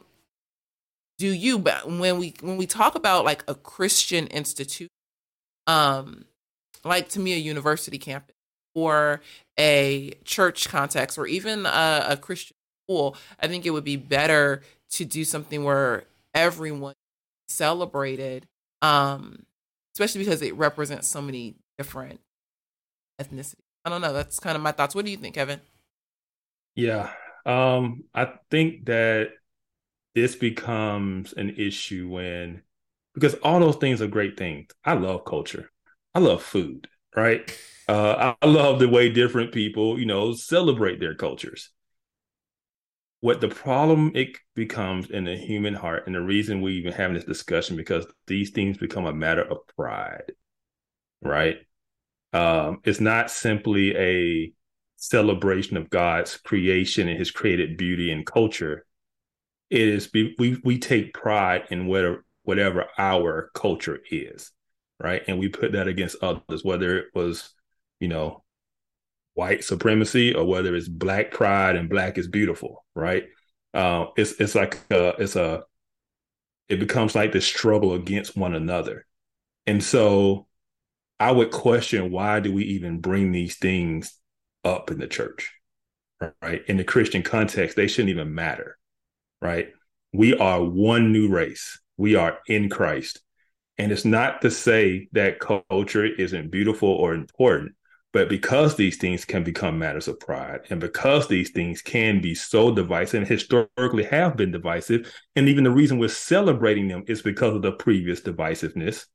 [1.18, 1.59] do you?
[1.59, 4.88] But when we when we talk about like a Christian institute,
[5.66, 6.24] um,
[6.84, 8.34] like to me a university campus
[8.74, 9.20] or
[9.59, 14.62] a church context or even a, a Christian school, I think it would be better
[14.92, 16.94] to do something where everyone
[17.48, 18.46] celebrated,
[18.80, 19.44] um,
[19.94, 22.20] especially because it represents so many different
[23.20, 23.54] ethnicities.
[23.84, 24.12] I don't know.
[24.12, 24.94] That's kind of my thoughts.
[24.94, 25.60] What do you think, Kevin?
[26.74, 27.10] Yeah.
[27.46, 29.30] Um, I think that
[30.14, 32.62] this becomes an issue when
[33.14, 34.68] because all those things are great things.
[34.84, 35.70] I love culture.
[36.14, 37.50] I love food, right?
[37.88, 41.70] Uh, I love the way different people, you know, celebrate their cultures.
[43.20, 47.14] What the problem it becomes in the human heart, and the reason we even having
[47.14, 50.32] this discussion because these things become a matter of pride,
[51.22, 51.58] right?
[52.33, 54.53] Um, it's not simply a
[54.97, 58.87] celebration of God's creation and His created beauty and culture.
[59.70, 64.51] It is we we take pride in whatever whatever our culture is,
[64.99, 65.22] right?
[65.28, 67.55] And we put that against others, whether it was,
[68.01, 68.43] you know,
[69.35, 73.24] white supremacy or whether it's black pride and black is beautiful, right?
[73.72, 75.62] Uh, it's it's like a, it's a
[76.68, 79.07] it becomes like the struggle against one another,
[79.66, 80.47] and so
[81.20, 84.18] I would question why do we even bring these things
[84.64, 85.52] up in the church,
[86.40, 86.62] right?
[86.66, 88.78] In the Christian context, they shouldn't even matter,
[89.42, 89.68] right?
[90.14, 91.78] We are one new race.
[91.98, 93.20] We are in Christ.
[93.76, 97.74] And it's not to say that culture isn't beautiful or important,
[98.12, 102.34] but because these things can become matters of pride, and because these things can be
[102.34, 107.22] so divisive and historically have been divisive, and even the reason we're celebrating them is
[107.22, 109.06] because of the previous divisiveness,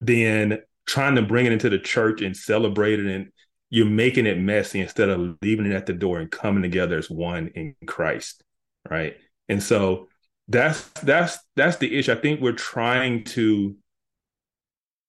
[0.00, 3.30] then trying to bring it into the church and celebrate it and
[3.70, 7.10] you're making it messy instead of leaving it at the door and coming together as
[7.10, 8.42] one in Christ,
[8.90, 9.16] right?
[9.48, 10.08] And so
[10.48, 12.12] that's that's that's the issue.
[12.12, 13.76] I think we're trying to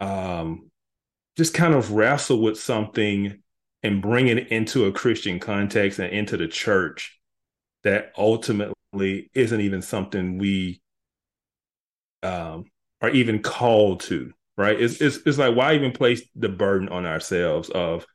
[0.02, 0.70] um,
[1.38, 3.42] just kind of wrestle with something
[3.82, 7.18] and bring it into a Christian context and into the church
[7.84, 10.82] that ultimately isn't even something we
[12.24, 12.66] um,
[13.02, 14.80] are even called to, right?
[14.80, 18.06] It's, it's, it's like, why even place the burden on ourselves of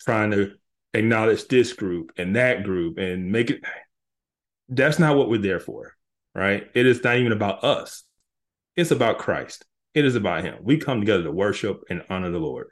[0.00, 0.52] trying to
[0.92, 3.62] acknowledge this group and that group and make it,
[4.68, 5.94] that's not what we're there for,
[6.34, 6.68] right?
[6.74, 8.04] It is not even about us.
[8.76, 9.64] It's about Christ.
[9.94, 10.58] It is about him.
[10.60, 12.66] We come together to worship and honor the Lord.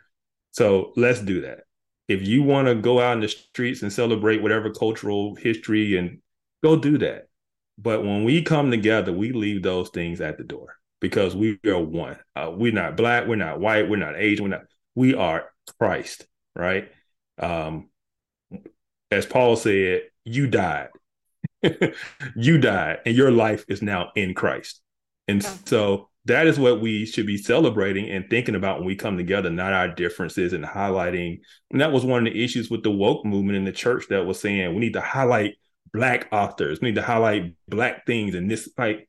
[0.51, 1.61] So let's do that.
[2.09, 6.19] If you want to go out in the streets and celebrate whatever cultural history and
[6.63, 7.29] go do that.
[7.79, 11.79] But when we come together, we leave those things at the door because we are
[11.79, 12.17] one.
[12.35, 14.63] Uh, we're not black, we're not white, we're not Asian, we're not.
[14.95, 16.91] We are Christ, right?
[17.39, 17.91] Um,
[19.11, 20.89] as Paul said, you died.
[22.37, 24.81] you died, and your life is now in Christ.
[25.27, 25.55] And yeah.
[25.67, 29.51] so that is what we should be celebrating and thinking about when we come together,
[29.51, 31.41] not our differences and highlighting.
[31.73, 34.25] And that was one of the issues with the woke movement in the church that
[34.25, 35.57] was saying we need to highlight
[35.93, 38.37] black authors, we need to highlight black things.
[38.37, 39.09] And this, like,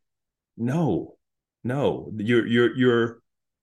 [0.58, 1.18] no,
[1.64, 3.22] no, you're you're you're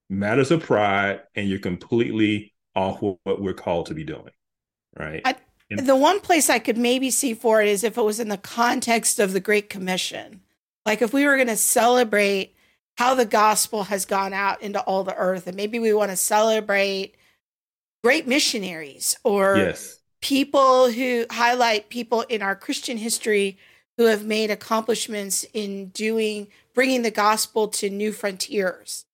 [0.09, 4.31] matters of pride, and you're completely off what we're called to be doing,
[4.99, 5.23] right?
[5.25, 5.37] I,
[5.71, 8.37] the one place I could maybe see for it is if it was in the
[8.37, 10.41] context of the Great Commission,
[10.85, 12.55] like if we were going to celebrate
[12.97, 16.17] how the gospel has gone out into all the earth, and maybe we want to
[16.17, 17.15] celebrate
[18.03, 19.99] great missionaries or yes.
[20.21, 23.59] people who highlight people in our Christian history
[23.97, 29.05] who have made accomplishments in doing bringing the gospel to new frontiers.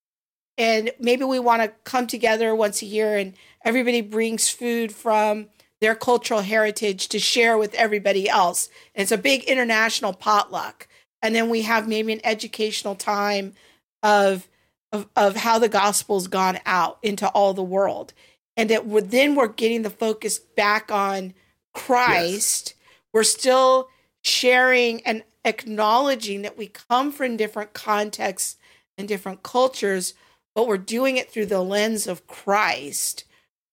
[0.57, 3.33] And maybe we want to come together once a year and
[3.63, 5.47] everybody brings food from
[5.79, 8.69] their cultural heritage to share with everybody else.
[8.95, 10.87] And it's a big international potluck.
[11.21, 13.53] And then we have maybe an educational time
[14.01, 14.47] of
[14.91, 18.13] of, of how the gospel's gone out into all the world.
[18.55, 21.33] And that we're, then we're getting the focus back on
[21.73, 22.69] Christ.
[22.69, 22.73] Yes.
[23.13, 23.89] We're still
[24.23, 28.57] sharing and acknowledging that we come from different contexts
[28.97, 30.13] and different cultures,
[30.53, 33.23] but we're doing it through the lens of Christ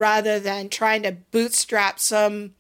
[0.01, 2.55] rather than trying to bootstrap some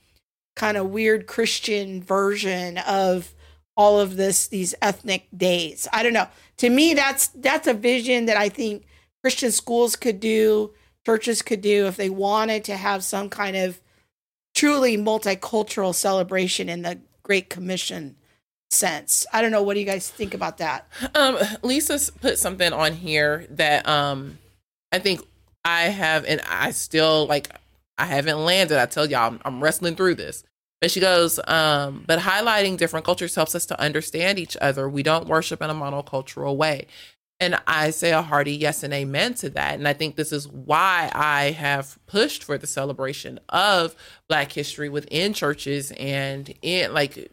[0.56, 3.32] kind of weird Christian version of
[3.76, 5.88] all of this these ethnic days.
[5.92, 6.28] I don't know.
[6.58, 8.86] To me that's that's a vision that I think
[9.22, 10.72] Christian schools could do,
[11.04, 13.80] churches could do if they wanted to have some kind of
[14.54, 18.16] truly multicultural celebration in the Great Commission
[18.74, 19.26] sense.
[19.32, 19.62] I don't know.
[19.62, 20.86] What do you guys think about that?
[21.14, 24.38] Um, Lisa's put something on here that um,
[24.92, 25.20] I think
[25.64, 27.48] I have, and I still like.
[27.96, 28.76] I haven't landed.
[28.80, 30.42] I tell y'all, I'm, I'm wrestling through this.
[30.80, 34.88] But she goes, um, but highlighting different cultures helps us to understand each other.
[34.88, 36.88] We don't worship in a monocultural way.
[37.40, 39.74] And I say a hearty yes and amen to that.
[39.74, 43.94] And I think this is why I have pushed for the celebration of
[44.28, 47.30] Black history within churches and in like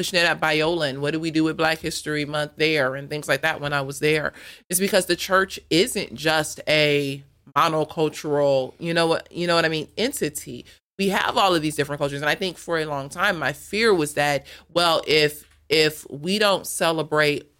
[0.00, 3.10] pushing it at Biola and what do we do with Black History Month there and
[3.10, 4.32] things like that when I was there
[4.70, 7.22] is because the church isn't just a
[7.54, 10.64] monocultural, you know what you know what I mean, entity.
[10.98, 12.22] We have all of these different cultures.
[12.22, 16.38] And I think for a long time my fear was that, well, if if we
[16.38, 17.52] don't celebrate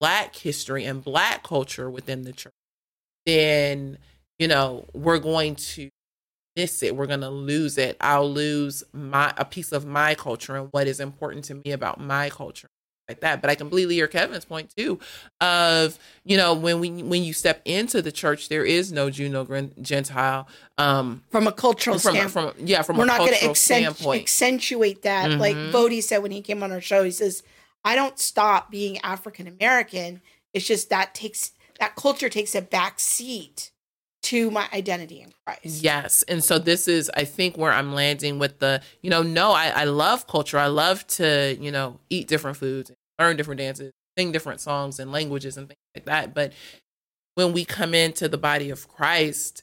[0.00, 2.54] black history and black culture within the church,
[3.26, 3.98] then
[4.38, 5.90] you know, we're going to
[6.56, 7.96] miss it we're going to lose it.
[8.00, 12.00] I'll lose my a piece of my culture and what is important to me about
[12.00, 12.68] my culture
[13.08, 13.40] like that.
[13.40, 14.98] But i completely hear kevin's point too
[15.40, 19.28] of you know when we when you step into the church there is no jew
[19.28, 19.44] no
[19.80, 20.48] gentile
[20.78, 25.02] um from a cultural from, standpoint from yeah from we're not going to accentu- accentuate
[25.02, 25.30] that.
[25.30, 25.40] Mm-hmm.
[25.40, 27.42] like Voddie said when he came on our show he says
[27.84, 30.20] i don't stop being african american
[30.52, 33.70] it's just that takes that culture takes a back seat
[34.24, 35.82] to my identity in Christ.
[35.82, 36.22] Yes.
[36.24, 39.68] And so this is, I think, where I'm landing with the, you know, no, I,
[39.68, 40.58] I love culture.
[40.58, 45.12] I love to, you know, eat different foods, learn different dances, sing different songs and
[45.12, 46.34] languages and things like that.
[46.34, 46.52] But
[47.34, 49.62] when we come into the body of Christ,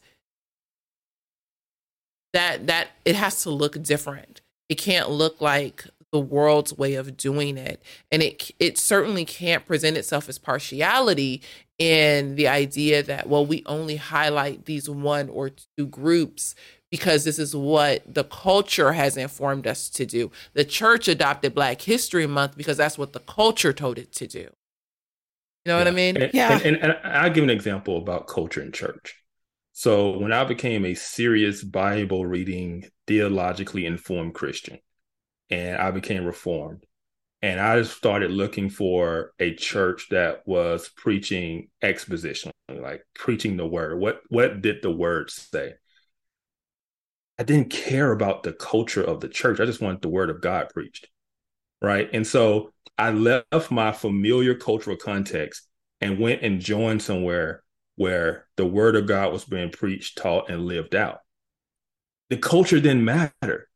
[2.33, 4.41] that that it has to look different.
[4.69, 7.81] It can't look like the world's way of doing it
[8.11, 11.41] and it it certainly can't present itself as partiality
[11.77, 16.55] in the idea that well we only highlight these one or two groups
[16.91, 20.29] because this is what the culture has informed us to do.
[20.53, 24.39] The church adopted Black History Month because that's what the culture told it to do.
[24.39, 24.49] You
[25.67, 25.77] know yeah.
[25.77, 26.17] what I mean?
[26.17, 26.59] And, yeah.
[26.63, 29.15] And, and, and I'll give an example about culture and church.
[29.71, 34.79] So when I became a serious Bible reading, theologically informed Christian,
[35.51, 36.85] and I became reformed,
[37.41, 43.67] and I just started looking for a church that was preaching exposition, like preaching the
[43.67, 43.99] word.
[43.99, 45.73] What what did the word say?
[47.37, 49.59] I didn't care about the culture of the church.
[49.59, 51.07] I just wanted the word of God preached.
[51.81, 52.07] Right.
[52.13, 55.67] And so I left my familiar cultural context
[55.99, 57.63] and went and joined somewhere
[57.95, 61.19] where the word of God was being preached, taught, and lived out.
[62.29, 63.69] The culture didn't matter.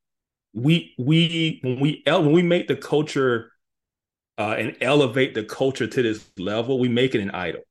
[0.55, 3.53] We we when we when we make the culture
[4.37, 7.61] uh, and elevate the culture to this level, we make it an idol.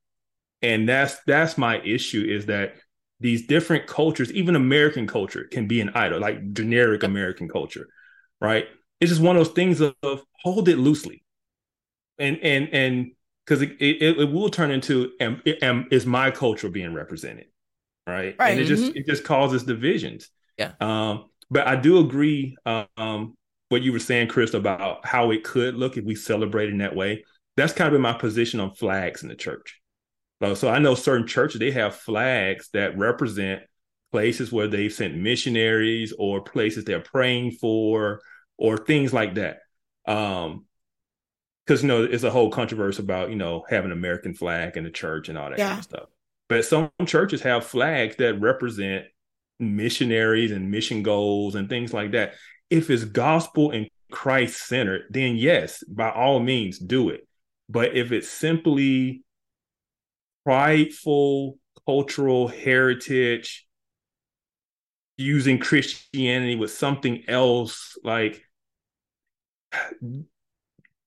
[0.63, 2.77] And that's that's my issue is that
[3.21, 7.89] these different cultures, even American culture, can be an idol, like generic American culture,
[8.41, 8.67] right?
[9.01, 11.25] It's just one of those things of, of hold it loosely,
[12.19, 13.13] and and and
[13.45, 17.47] because it, it, it will turn into am, am, is my culture being represented,
[18.07, 18.37] right?
[18.39, 18.53] Right.
[18.53, 18.97] And it just Mhm.
[18.97, 20.31] it just causes divisions.
[20.59, 20.73] Yeah.
[20.81, 22.57] Um, but I do agree.
[22.67, 23.37] Um,
[23.71, 26.95] what you were saying, Chris, about how it could look if we celebrate in that
[26.95, 27.25] way.
[27.57, 29.81] That's kind of been my position on flags in the church.
[30.41, 33.63] Uh, so I know certain churches they have flags that represent
[34.13, 38.21] places where they've sent missionaries or places they're praying for
[38.59, 39.61] or things like that.
[40.07, 40.67] Um,
[41.67, 44.85] because you know it's a whole controversy about you know having an American flag in
[44.85, 45.69] the church and all that Yeah.
[45.69, 46.09] kind of stuff.
[46.49, 49.07] But some churches have flags that represent
[49.59, 52.35] missionaries and mission goals and things like that.
[52.71, 57.27] If it's gospel and Christ centered, then yes, by all means, do it.
[57.69, 59.23] But if it's simply
[60.45, 63.67] prideful cultural heritage,
[65.17, 68.43] using Christianity with something else, like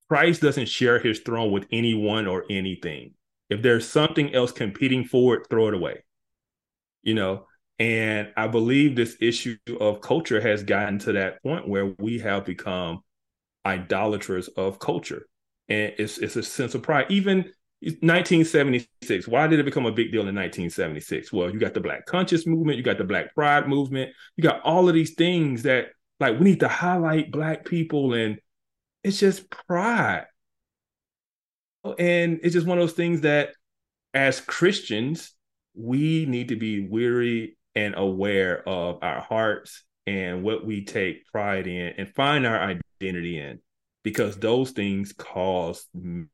[0.10, 3.14] Christ doesn't share his throne with anyone or anything.
[3.50, 6.04] If there's something else competing for it, throw it away.
[7.04, 7.47] You know,
[7.80, 12.46] and I believe this issue of culture has gotten to that point where we have
[12.46, 13.02] become
[13.66, 15.28] idolaters of culture.
[15.70, 17.08] And it's it's a sense of pride.
[17.10, 17.52] Even
[17.82, 21.32] 1976, why did it become a big deal in 1976?
[21.32, 24.62] Well, you got the Black Conscious movement, you got the Black Pride movement, you got
[24.62, 28.40] all of these things that like we need to highlight Black people, and
[29.04, 30.26] it's just pride.
[32.00, 33.52] And it's just one of those things that
[34.14, 35.34] as Christians,
[35.76, 41.68] we need to be weary and aware of our hearts and what we take pride
[41.68, 43.60] in and find our identity in.
[44.04, 45.86] Because those things cause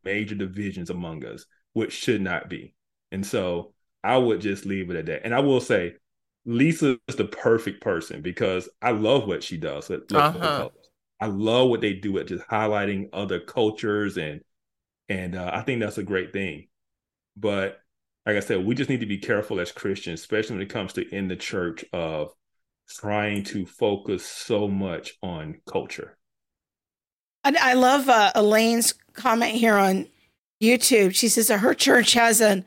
[0.06, 2.76] major divisions among us which should not be.
[3.12, 3.74] And so
[4.04, 5.22] i would just leave it at that.
[5.26, 5.96] And i will say
[6.46, 10.70] lisa is the perfect person because i love what she does with, with Uh-huh.
[11.22, 14.42] i love what they do at just highlighting other cultures and
[15.10, 16.68] and uh, i think that's a great thing.
[17.38, 17.80] But
[18.26, 20.94] like I said, we just need to be careful as Christians, especially when it comes
[20.94, 22.34] to in the church of
[22.88, 26.18] trying to focus so much on culture.
[27.44, 30.08] I, I love uh, Elaine's comment here on
[30.62, 31.16] YouTube.
[31.16, 32.66] She says that her church has an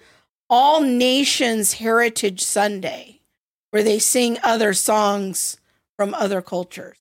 [0.51, 3.21] all nations heritage Sunday
[3.71, 5.59] where they sing other songs
[5.97, 6.99] from other cultures.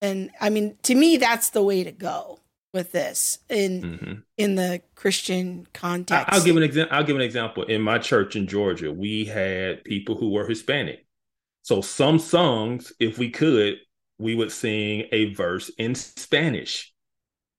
[0.00, 2.40] And I mean, to me, that's the way to go
[2.76, 4.22] with this in Mhm.
[4.36, 6.28] in the Christian context.
[6.32, 6.96] I'll give an example.
[6.96, 7.64] I'll give an example.
[7.64, 11.04] In my church in Georgia, we had people who were Hispanic.
[11.62, 13.78] So some songs, if we could,
[14.18, 16.92] we would sing a verse in Spanish,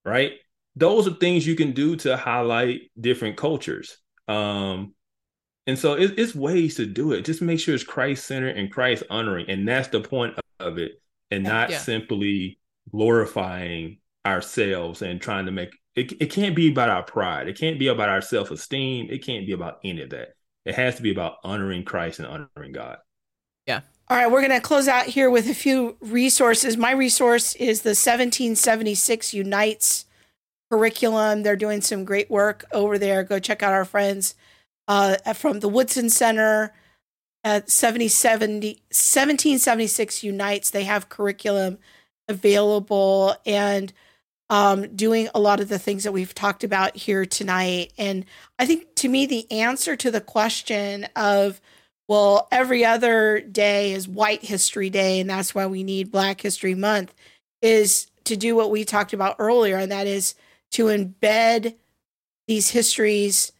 [0.05, 0.33] right?
[0.75, 3.97] Those are things you can do to highlight different cultures.
[4.27, 4.93] Um,
[5.65, 7.25] and so it, it's ways to do it.
[7.25, 11.01] Just make sure it's Christ centered and Christ honoring, and that's the point of it,
[11.31, 11.79] and not Yeah.
[11.79, 12.59] simply
[12.89, 13.99] glorifying
[14.33, 16.13] ourselves and trying to make it.
[16.19, 17.47] It can't be about our pride.
[17.47, 19.07] It can't be about our self esteem.
[19.09, 20.35] It can't be about any of that.
[20.65, 22.97] It has to be about honoring Christ and honoring God.
[23.65, 23.81] Yeah.
[24.09, 26.77] All right, we're going to close out here with a few resources.
[26.77, 30.05] My resource is the 1776 Unites
[30.71, 31.43] curriculum.
[31.43, 33.23] They're doing some great work over there.
[33.23, 34.35] Go check out our friends
[34.87, 36.73] uh, from the Woodson Center
[37.43, 40.69] at 7070, 1776 Unites.
[40.69, 41.77] They have curriculum
[42.27, 43.91] available and
[44.49, 47.91] um, doing a lot of the things that we've talked about here tonight.
[47.97, 48.25] And
[48.57, 51.59] I think to me, the answer to the question of,
[52.07, 56.75] well, every other day is White History Day, and that's why we need Black History
[56.75, 57.13] Month,
[57.61, 60.35] is to do what we talked about earlier, and that is
[60.71, 61.75] to embed
[62.47, 63.51] these histories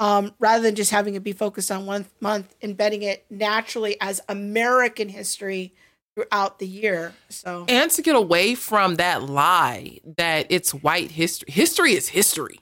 [0.00, 4.20] um, rather than just having it be focused on one month, embedding it naturally as
[4.28, 5.72] American history
[6.18, 7.14] throughout the year.
[7.28, 11.52] So, and to get away from that lie that it's white history.
[11.52, 12.58] History is history.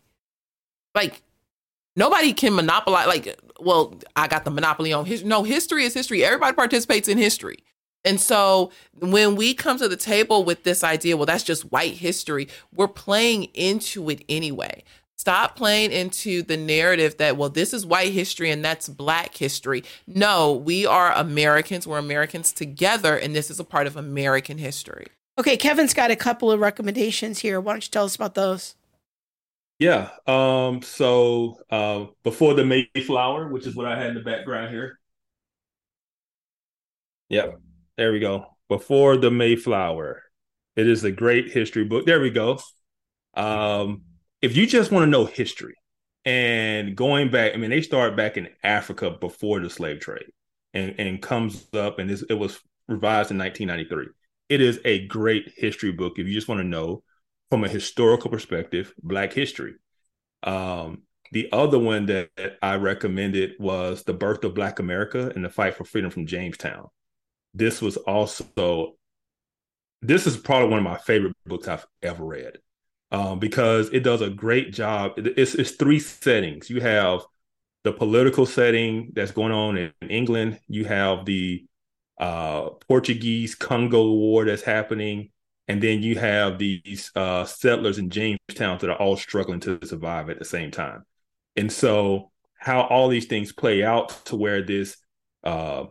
[0.94, 1.22] Like
[1.94, 3.07] nobody can monopolize.
[3.07, 5.28] Like, well, I got the monopoly on history.
[5.28, 6.22] No, history is history.
[6.24, 7.59] Everybody participates in history,
[8.04, 11.94] And so when we come to the table with this idea, well, that's just white
[11.94, 14.84] history, we're playing into it anyway.
[15.17, 19.83] Stop playing into the narrative that, well, this is white history and that's black history.
[20.07, 21.87] No, we are Americans.
[21.87, 25.07] We're Americans together, and this is a part of American history.
[25.39, 27.61] Okay, Kevin's got a couple of recommendations here.
[27.61, 28.75] Why don't you tell us about those?
[29.79, 30.11] Yeah.
[30.27, 34.99] Um, so uh, before the Mayflower, which is what I had in the background here.
[37.29, 37.59] Yep.
[37.97, 38.47] There we go.
[38.69, 40.23] Before the Mayflower.
[40.77, 42.05] It is a great history book.
[42.05, 42.59] There we go.
[43.35, 44.03] Um,
[44.43, 45.74] if you just want to know history
[46.24, 50.26] and going back, I mean, they start back in Africa before the slave trade
[50.74, 52.59] and, and comes up and it was
[52.89, 54.07] revised in 1993.
[54.49, 57.03] It is a great history book if you just want to know
[57.51, 59.74] from a historical perspective, Black history.
[60.43, 62.30] Um, the other one that
[62.62, 66.89] I recommended was The Birth of Black America and the Fight for Freedom from Jamestown
[67.57, 68.95] this was also
[70.03, 72.59] this is probably one of my favorite books I've ever read
[73.11, 75.12] um, because it does a great job.
[75.16, 76.68] It's, it's three settings.
[76.70, 77.22] You have
[77.84, 80.59] the political setting that's going on in England.
[80.68, 81.66] You have the
[82.18, 85.30] uh, Portuguese Congo War that's happening,
[85.68, 90.30] and then you have these uh, settlers in Jamestown that are all struggling to survive
[90.30, 91.04] at the same time.
[91.57, 94.96] And so, how all these things play out to where this
[95.44, 95.84] uh,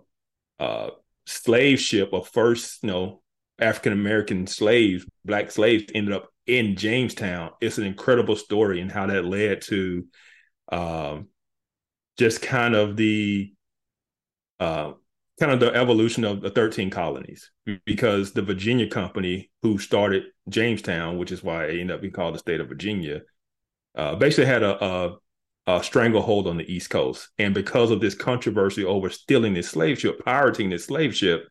[0.59, 0.89] uh,
[1.25, 3.21] slave ship of first, you know,
[3.59, 7.51] African American slaves, black slaves ended up in Jamestown.
[7.61, 10.05] It's an incredible story and how that led to
[10.71, 11.27] um,
[12.17, 13.53] just kind of the
[14.59, 14.93] uh,
[15.39, 17.51] kind of the evolution of the 13 colonies
[17.85, 22.35] because the Virginia company who started Jamestown, which is why it ended up being called
[22.35, 23.21] the state of Virginia,
[23.95, 25.17] uh, basically had a, a
[25.67, 27.29] uh, stranglehold on the East Coast.
[27.37, 31.47] And because of this controversy over stealing this slave ship, pirating this slave ship,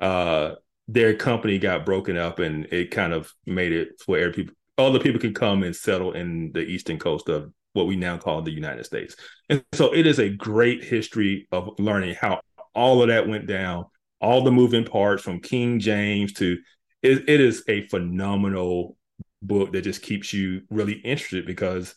[0.00, 0.54] uh,
[0.88, 5.20] their company got broken up and it kind of made it where people, other people
[5.20, 8.84] could come and settle in the eastern coast of what we now call the United
[8.84, 9.16] States.
[9.48, 12.40] And so it is a great history of learning how
[12.74, 13.86] all of that went down,
[14.20, 16.58] all the moving parts from King James to
[17.02, 18.96] it, it is a phenomenal
[19.42, 21.94] book that just keeps you really interested because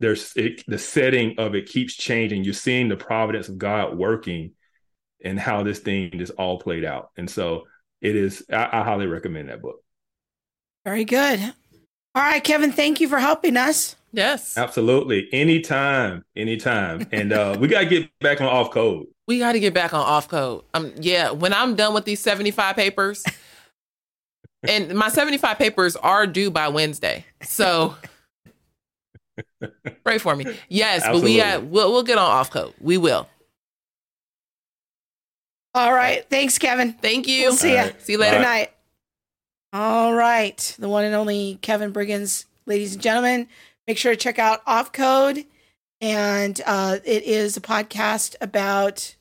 [0.00, 2.44] there's it, the setting of it keeps changing.
[2.44, 4.52] You're seeing the providence of God working
[5.24, 7.10] and how this thing is all played out.
[7.16, 7.64] And so
[8.00, 9.82] it is, I, I highly recommend that book.
[10.84, 11.40] Very good.
[12.14, 13.96] All right, Kevin, thank you for helping us.
[14.12, 14.56] Yes.
[14.56, 15.28] Absolutely.
[15.32, 16.24] Anytime.
[16.34, 17.06] Anytime.
[17.12, 19.06] And uh we gotta get back on off code.
[19.26, 20.64] We gotta get back on off code.
[20.72, 23.22] Um yeah, when I'm done with these 75 papers,
[24.66, 27.26] and my 75 papers are due by Wednesday.
[27.42, 27.94] So
[30.04, 30.46] Pray for me.
[30.68, 31.20] Yes, Absolutely.
[31.20, 32.72] but we uh, we'll we'll get on off code.
[32.80, 33.28] We will.
[35.76, 36.24] All right.
[36.30, 36.94] Thanks, Kevin.
[36.94, 37.42] Thank you.
[37.42, 37.90] We'll see you.
[37.98, 38.38] See you later.
[38.38, 38.72] Good night.
[39.74, 40.74] All right.
[40.78, 43.46] The one and only Kevin Briggins, ladies and gentlemen.
[43.86, 45.44] Make sure to check out Off Code.
[46.00, 49.16] And uh, it is a podcast about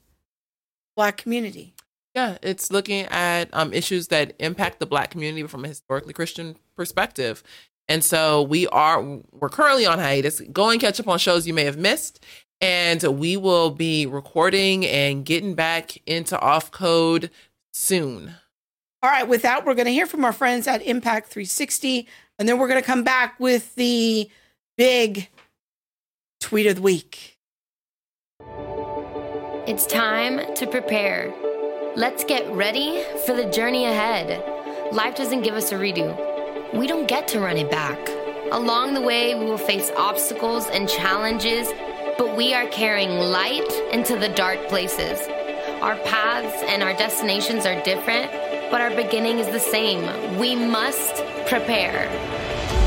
[0.96, 1.74] Black community.
[2.14, 6.56] Yeah, it's looking at um, issues that impact the Black community from a historically Christian
[6.78, 7.44] perspective.
[7.90, 9.04] And so we are
[9.34, 10.40] we're currently on hiatus.
[10.40, 12.24] Go and catch up on shows you may have missed.
[12.62, 17.30] And we will be recording and getting back into off code
[17.74, 18.36] soon.
[19.04, 22.08] All right, with that, we're going to hear from our friends at Impact 360,
[22.40, 24.30] and then we're going to come back with the
[24.78, 25.30] big
[26.40, 27.38] tweet of the week.
[29.68, 31.34] It's time to prepare.
[31.96, 34.44] Let's get ready for the journey ahead.
[34.92, 36.36] Life doesn't give us a redo
[36.76, 37.98] we don't get to run it back.
[38.52, 41.70] Along the way, we will face obstacles and challenges,
[42.18, 45.20] but we are carrying light into the dark places.
[45.82, 48.32] Our paths and our destinations are different,
[48.72, 50.38] but our beginning is the same.
[50.38, 51.16] We must
[51.48, 52.10] prepare.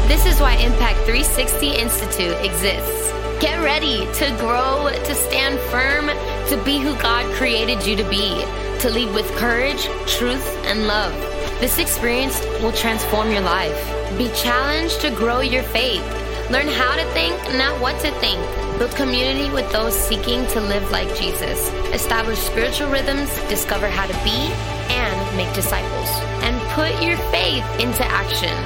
[0.09, 3.13] This is why Impact 360 Institute exists.
[3.41, 6.07] Get ready to grow, to stand firm,
[6.49, 8.45] to be who God created you to be,
[8.81, 11.13] to lead with courage, truth, and love.
[11.61, 13.77] This experience will transform your life.
[14.17, 16.03] Be challenged to grow your faith.
[16.51, 18.41] Learn how to think, not what to think.
[18.79, 21.69] Build community with those seeking to live like Jesus.
[21.93, 24.49] Establish spiritual rhythms, discover how to be
[24.89, 26.09] and make disciples.
[26.41, 28.57] And put your faith into action.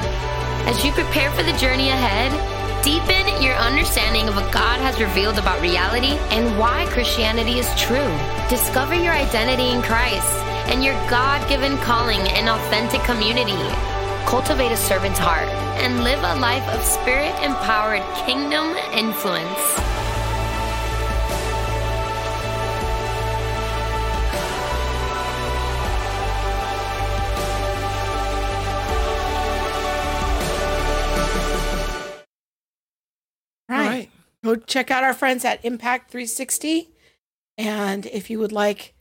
[0.71, 2.31] As you prepare for the journey ahead,
[2.85, 8.15] deepen your understanding of what God has revealed about reality and why Christianity is true.
[8.49, 10.31] Discover your identity in Christ
[10.71, 13.92] and your God given calling and authentic community
[14.27, 15.49] cultivate a servant's heart,
[15.83, 19.83] and live a life of spirit empowered kingdom influence.
[34.45, 36.91] Go check out our friends at Impact 360.
[37.57, 38.95] And if you would like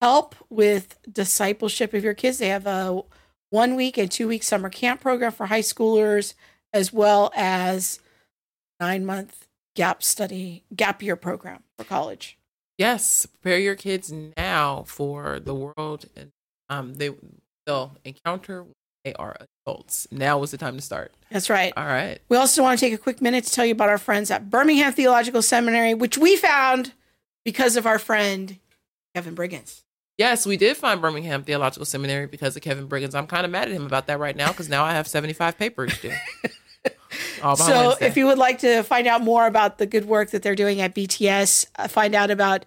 [0.00, 3.02] help with discipleship of your kids, they have a
[3.54, 6.34] one week and two week summer camp program for high schoolers,
[6.72, 8.00] as well as
[8.80, 9.46] nine month
[9.76, 12.36] gap study, gap year program for college.
[12.78, 16.32] Yes, prepare your kids now for the world and
[16.68, 17.10] um they
[17.64, 18.74] they'll encounter when
[19.04, 20.08] they are adults.
[20.10, 21.14] Now is the time to start.
[21.30, 21.72] That's right.
[21.76, 22.18] All right.
[22.28, 24.50] We also want to take a quick minute to tell you about our friends at
[24.50, 26.92] Birmingham Theological Seminary, which we found
[27.44, 28.58] because of our friend
[29.14, 29.83] Kevin Briggins.
[30.16, 33.14] Yes, we did find Birmingham Theological Seminary because of Kevin Briggins.
[33.14, 35.58] I'm kind of mad at him about that right now because now I have 75
[35.58, 36.12] papers due.
[37.40, 38.06] So, Wednesday.
[38.06, 40.80] if you would like to find out more about the good work that they're doing
[40.80, 42.64] at BTS, uh, find out about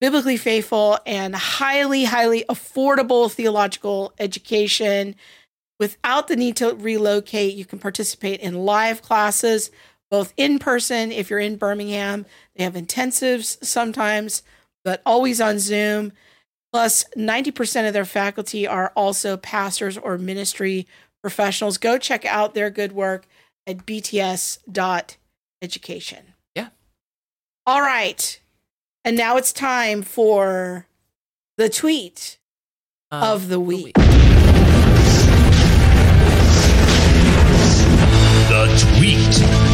[0.00, 5.14] biblically faithful and highly, highly affordable theological education
[5.78, 9.70] without the need to relocate, you can participate in live classes,
[10.10, 12.26] both in person if you're in Birmingham.
[12.56, 14.42] They have intensives sometimes,
[14.84, 16.12] but always on Zoom.
[16.72, 20.86] Plus, 90% of their faculty are also pastors or ministry
[21.22, 21.78] professionals.
[21.78, 23.26] Go check out their good work
[23.66, 26.34] at bts.education.
[26.54, 26.68] Yeah.
[27.66, 28.40] All right.
[29.04, 30.86] And now it's time for
[31.56, 32.38] the tweet
[33.10, 33.94] Um, of the week.
[38.48, 38.64] The
[38.96, 39.67] tweet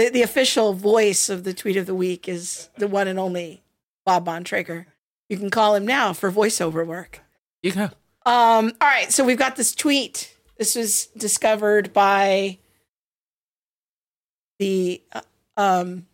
[0.00, 3.62] The, the official voice of the tweet of the week is the one and only
[4.06, 4.86] Bob Bontrager.
[5.28, 7.20] You can call him now for voiceover work.
[7.62, 7.90] You go.
[8.24, 10.34] Um, all right, so we've got this tweet.
[10.56, 12.56] This was discovered by
[14.58, 15.20] the uh,
[15.58, 16.06] um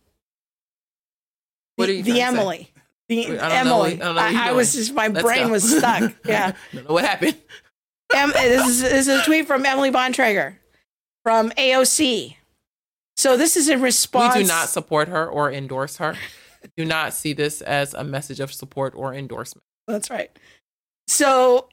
[1.77, 2.39] What the, the trying to say?
[2.41, 2.71] Emily.
[3.07, 4.01] The I don't know Emily.
[4.01, 5.53] I I, I was just my Let's brain go.
[5.53, 6.11] was stuck.
[6.25, 6.51] Yeah.
[6.73, 7.37] I don't know what happened.
[8.13, 10.57] Em, this, is, this is a tweet from Emily Bontrager
[11.23, 12.35] from AOC.
[13.17, 14.35] So this is in response.
[14.35, 16.15] We do not support her or endorse her.
[16.77, 19.63] do not see this as a message of support or endorsement.
[19.87, 20.29] That's right.
[21.07, 21.67] So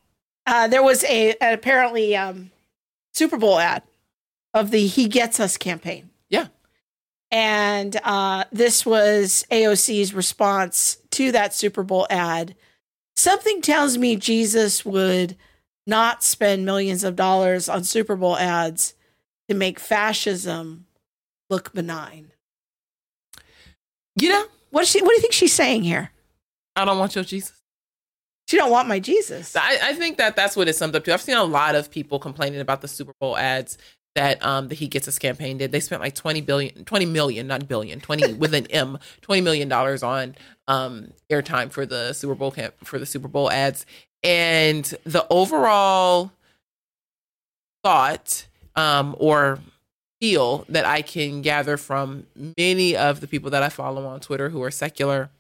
[0.47, 2.51] uh, there was a an apparently um,
[3.13, 3.83] Super Bowl ad
[4.55, 6.47] of the "He Gets Us" campaign, Yeah.
[7.31, 12.55] and uh, this was AOC's response to that Super Bowl ad.
[13.17, 15.37] Something tells me Jesus would
[15.87, 18.95] not spend millions of dollars on Super Bowl ads
[19.49, 20.87] to make fascism
[21.51, 22.33] look benign.
[24.17, 25.03] You know, What she?
[25.03, 26.11] What do you think she's saying here?
[26.77, 27.61] I don't want your Jesus.
[28.49, 29.57] She don't want my Jesus.
[29.57, 31.15] I, I think that that's what it summed up to.
[31.15, 33.79] I've seen a lot of people complaining about the Super Bowl ads
[34.15, 35.73] that um the He Gets Us campaign did.
[35.73, 39.69] They spent like 20 billion, 20 million, not billion, 20 with an M, 20 million
[39.69, 40.37] dollars on
[40.69, 43.87] um airtime for the Super Bowl camp for the Super Bowl ads.
[44.23, 46.31] And the overall
[47.83, 49.59] thought um or
[50.21, 54.49] feel that I can gather from many of the people that I follow on Twitter
[54.49, 55.31] who are secular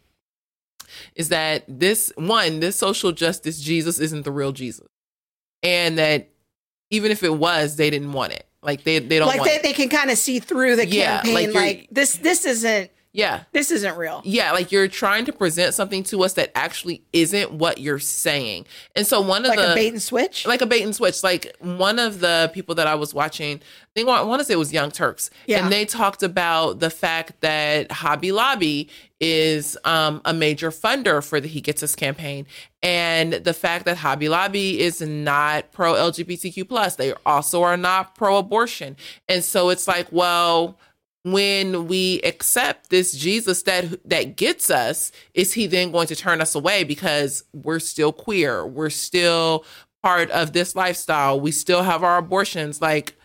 [1.14, 4.86] is that this one, this social justice Jesus isn't the real Jesus.
[5.62, 6.28] And that
[6.90, 8.46] even if it was, they didn't want it.
[8.62, 11.20] Like they they don't like want they, they can kind of see through the Yeah,
[11.20, 13.44] campaign like like, this this isn't Yeah.
[13.52, 17.52] this isn't real Yeah, like you're trying to present something to us that actually isn't
[17.52, 18.66] what you're saying.
[18.96, 20.94] And so one of the like the a bait and switch like a bait and
[20.94, 21.22] switch.
[21.22, 24.54] Like one of the people that I was watching, I think I want to say
[24.54, 25.62] it was Young Turks, Yeah.
[25.62, 31.40] and they talked about the fact that Hobby Lobby is um, a major funder for
[31.40, 32.46] the He Gets Us campaign,
[32.82, 36.96] and the fact that Hobby Lobby is not pro LGBTQ plus.
[36.96, 38.96] They also are not pro abortion,
[39.28, 40.76] and so it's like, well
[41.24, 46.40] when we accept this Jesus that that gets us, is he then going to turn
[46.40, 49.64] us away because we're still queer, we're still
[50.02, 52.82] part of this lifestyle, we still have our abortions?
[52.82, 53.16] Like,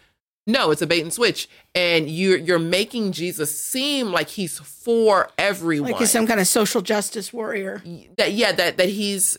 [0.47, 5.29] no, it's a bait and switch, and you're you're making Jesus seem like he's for
[5.37, 5.91] everyone.
[5.91, 7.83] like he's some kind of social justice warrior
[8.17, 9.37] that yeah, that that he's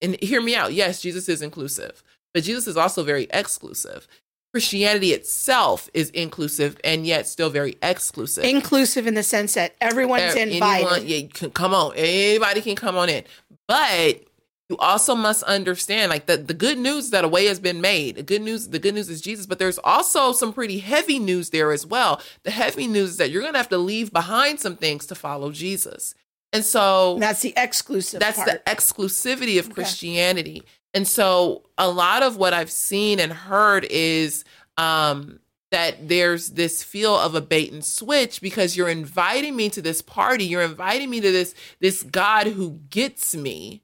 [0.00, 0.72] and hear me out.
[0.72, 2.02] Yes, Jesus is inclusive,
[2.32, 4.08] but Jesus is also very exclusive.
[4.52, 8.44] Christianity itself is inclusive and yet still very exclusive.
[8.44, 11.94] inclusive in the sense that everyone's Uh, invited Anyone, yeah, can come on.
[11.96, 13.24] Anybody can come on in.
[13.66, 14.24] But
[14.68, 18.16] you also must understand, like the, the good news that a way has been made.
[18.16, 21.50] The good news, the good news is Jesus, but there's also some pretty heavy news
[21.50, 22.20] there as well.
[22.42, 25.50] The heavy news is that you're gonna have to leave behind some things to follow
[25.50, 26.14] Jesus.
[26.52, 28.50] And so that's the exclusive that's part.
[28.50, 30.62] the exclusivity of Christianity.
[30.94, 34.44] And so a lot of what I've seen and heard is
[34.76, 35.40] um
[35.70, 40.02] that there's this feel of a bait and switch because you're inviting me to this
[40.02, 43.82] party, you're inviting me to this this God who gets me,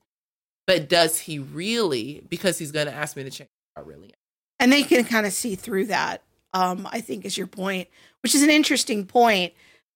[0.67, 2.23] but does he really?
[2.29, 3.51] Because he's going to ask me to change.
[3.77, 4.13] Are really.
[4.59, 6.23] and they can kind of see through that
[6.53, 7.87] um i think is your point
[8.23, 9.53] which is an interesting point.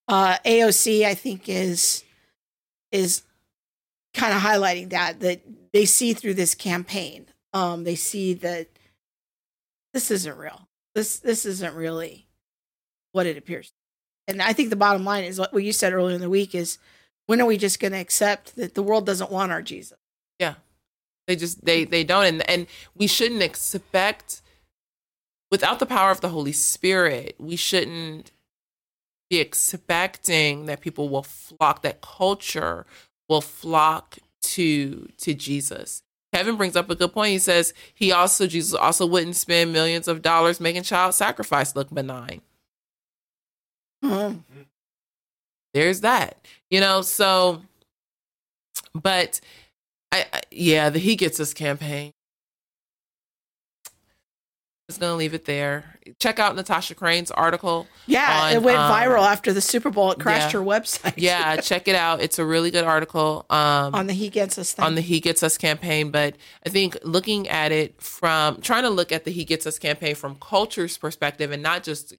[0.07, 2.05] Uh aoc i think is
[2.93, 3.23] is
[4.15, 5.41] kind of highlighting that that
[5.73, 7.27] they see through this campaign.
[7.53, 8.69] Um they see that
[9.93, 10.69] this isn't real.
[10.95, 12.27] This this isn't really
[13.13, 13.73] what it appears.
[14.29, 16.79] And i think the bottom line is what you said earlier in the week is
[17.27, 19.99] when are we just going to accept that the world doesn't want our jesus?
[20.39, 20.55] Yeah.
[21.27, 22.27] They just they they don't.
[22.27, 22.67] And and
[22.97, 24.43] we shouldn't expect
[25.51, 28.33] without the power of the Holy Spirit, we shouldn't
[29.31, 32.87] be expecting that people will flock that culture
[33.29, 36.03] will flock to to Jesus.
[36.33, 37.33] Kevin brings up a good point.
[37.33, 41.91] He says he also Jesus also wouldn't spend millions of dollars making child sacrifice look
[41.91, 42.41] benign.
[44.03, 44.37] oh.
[45.75, 46.37] there's that
[46.71, 47.63] you know so
[48.95, 49.41] but
[50.11, 52.13] I, I yeah the he gets us campaign
[54.89, 58.93] just gonna leave it there check out Natasha Crain's article yeah on, it went um,
[58.93, 60.61] viral after the super bowl it crashed yeah.
[60.61, 64.29] her website yeah check it out it's a really good article um on the he
[64.29, 64.85] gets us thing.
[64.85, 68.91] on the He Gets Us campaign, but I think looking at it from trying to
[68.91, 72.15] look at the He Gets Us campaign from culture's perspective and not just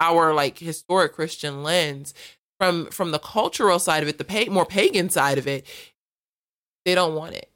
[0.00, 2.14] our like historic Christian lens,
[2.60, 5.66] from from the cultural side of it, the pa- more pagan side of it,
[6.84, 7.50] they don't want it.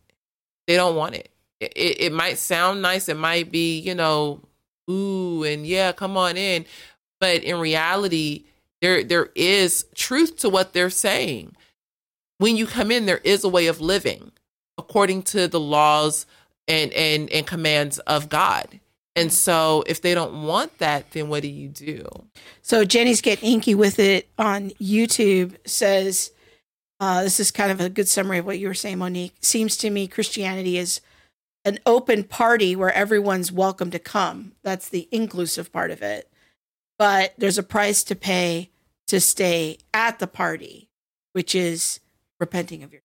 [0.67, 1.31] They don't want it.
[1.61, 2.13] It, it.
[2.13, 3.09] might sound nice.
[3.09, 4.41] It might be, you know,
[4.91, 6.65] ooh, and yeah, come on in.
[7.21, 8.45] But in reality,
[8.81, 11.57] there there is truth to what they're saying
[12.39, 14.33] when you come in, there is a way of living
[14.79, 16.25] according to the laws
[16.67, 18.81] and and and commands of God.
[19.17, 22.07] And so, if they don't want that, then what do you do?
[22.63, 25.57] So Jenny's Get inky with it on YouTube.
[25.67, 26.31] Says
[27.01, 29.35] uh, this is kind of a good summary of what you were saying, Monique.
[29.41, 31.01] Seems to me Christianity is
[31.69, 34.53] an open party where everyone's welcome to come.
[34.63, 36.31] That's the inclusive part of it.
[36.99, 38.71] But there's a price to pay
[39.07, 40.89] to stay at the party,
[41.33, 42.01] which is
[42.41, 43.03] repenting of your.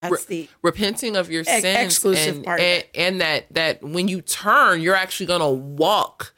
[0.00, 2.90] That's the Repenting of your Ex- sins, exclusive and, part of and, it.
[2.96, 6.34] and that that when you turn, you're actually gonna walk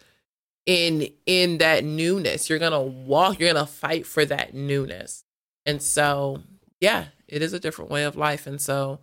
[0.67, 2.51] in in that newness.
[2.51, 3.41] You're gonna walk.
[3.41, 5.25] You're gonna fight for that newness.
[5.65, 6.43] And so,
[6.79, 8.47] yeah, it is a different way of life.
[8.47, 9.01] And so,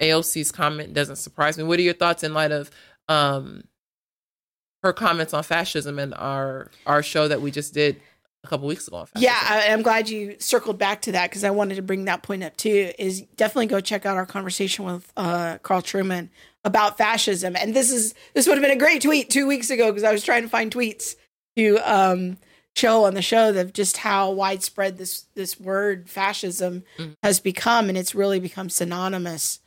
[0.00, 1.64] AOC's comment doesn't surprise me.
[1.64, 2.70] What are your thoughts in light of
[3.08, 3.64] um,
[4.82, 8.00] her comments on fascism and our our show that we just did
[8.44, 9.06] a couple weeks ago?
[9.16, 12.22] Yeah, I, I'm glad you circled back to that because I wanted to bring that
[12.22, 12.92] point up too.
[12.98, 16.28] Is definitely go check out our conversation with uh, Carl Trueman
[16.64, 19.90] about fascism, and this is this would have been a great tweet two weeks ago
[19.90, 21.16] because I was trying to find tweets
[21.56, 22.36] to um,
[22.76, 27.14] show on the show of just how widespread this this word fascism Mhm.
[27.22, 29.60] has become, and it's really become synonymous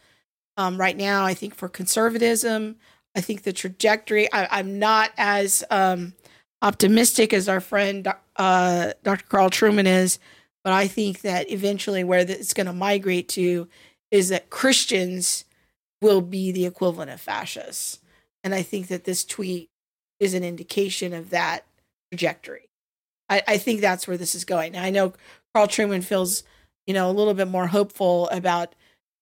[0.57, 1.25] um, right now.
[1.25, 2.77] I think for conservatism,
[3.15, 4.31] I think the trajectory.
[4.33, 6.13] I, I'm not as um,
[6.61, 9.25] optimistic as our friend uh, Dr.
[9.27, 10.19] Carl Trueman is,
[10.63, 13.67] but I think that eventually where it's going to migrate to
[14.11, 15.45] is that Christians
[16.01, 17.99] will be the equivalent of fascists,
[18.43, 19.69] and I think that this tweet
[20.19, 21.65] is an indication of that
[22.11, 22.66] trajectory.
[23.29, 24.73] I, I think that's where this is going.
[24.73, 25.13] Now, I know
[25.53, 26.43] Carl Trueman feels,
[26.85, 28.73] you know, a little bit more hopeful about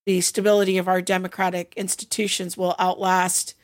[0.05, 3.55] the stability of our democratic institutions will outlast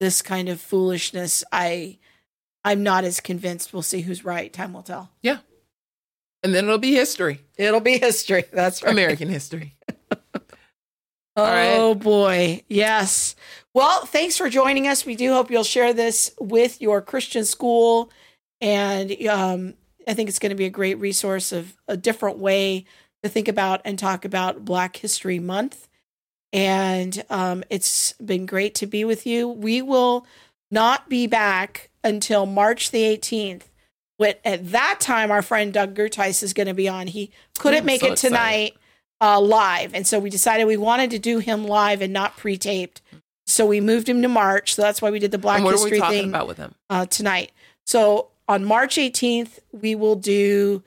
[0.00, 1.42] this kind of foolishness.
[1.50, 1.98] I
[2.64, 3.72] I'm not as convinced.
[3.72, 4.52] We'll see who's right.
[4.52, 5.10] Time will tell.
[5.22, 5.38] Yeah.
[6.42, 8.44] And then it'll be history, It'll be history.
[8.52, 8.92] That's right.
[8.92, 9.74] American history.
[11.40, 12.00] Oh right.
[12.00, 12.64] boy.
[12.66, 13.36] Yes.
[13.72, 15.06] Well, thanks for joining us.
[15.06, 18.10] We do hope you'll share this with your Christian school.
[18.60, 19.74] And um,
[20.08, 22.86] I think it's going to be a great resource of a different way
[23.22, 25.88] to think about and talk about Black History Month.
[26.52, 29.46] And um, it's been great to be with you.
[29.46, 30.26] We will
[30.70, 33.64] not be back until March the 18th.
[34.16, 37.06] When, at that time, our friend Doug Groothuis is going to be on.
[37.06, 38.76] He couldn't I'm make so it tonight
[39.20, 39.94] uh, live.
[39.94, 43.02] And so we decided we wanted to do him live and not pre taped.
[43.46, 44.74] So we moved him to March.
[44.74, 46.48] So that's why we did the Black and what are History we talking thing about
[46.48, 46.74] with him?
[46.90, 47.52] uh, tonight.
[47.86, 50.82] So on March 18th, we will do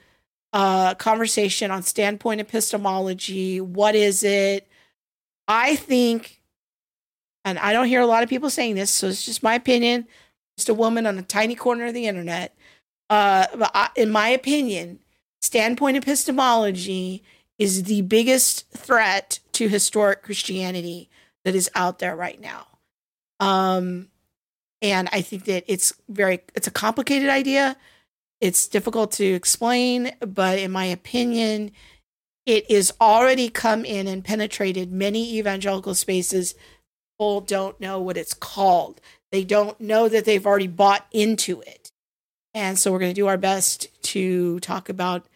[0.51, 3.61] a conversation on standpoint epistemology.
[3.61, 4.67] What is it?
[5.47, 6.41] I think,
[7.45, 10.07] and I don't hear a lot of people saying this, so it's just my opinion.
[10.57, 12.55] Just a woman on a tiny corner of the internet.
[13.09, 14.99] Uh, but I, in my opinion,
[15.41, 17.23] standpoint epistemology
[17.57, 21.09] is the biggest threat to historic Christianity
[21.45, 22.67] that is out there right now.
[23.39, 24.10] Um,
[24.81, 27.77] and I think that it's very it's a complicated idea.
[28.39, 31.71] It's difficult to explain, but in my opinion,
[32.45, 36.55] it is already come in and penetrated many evangelical spaces
[37.21, 38.99] people don't know what it's called.
[39.31, 41.91] They don't know that they've already bought into it.
[42.55, 45.27] And so we're going to do our best to talk about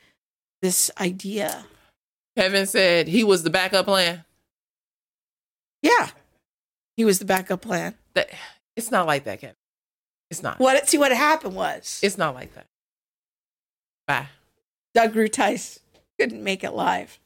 [0.63, 1.63] this idea.
[2.35, 4.25] Kevin said he was the backup plan.
[5.83, 6.09] Yeah.
[6.97, 7.93] He was the backup plan.
[8.15, 8.31] That
[8.75, 9.55] it's not like that, Kevin.
[10.29, 10.59] It's not.
[10.59, 12.65] What see what happened was It's not like that.
[14.07, 14.27] Bye.
[14.93, 15.79] Doug Groothuis
[16.19, 17.19] couldn't make it live.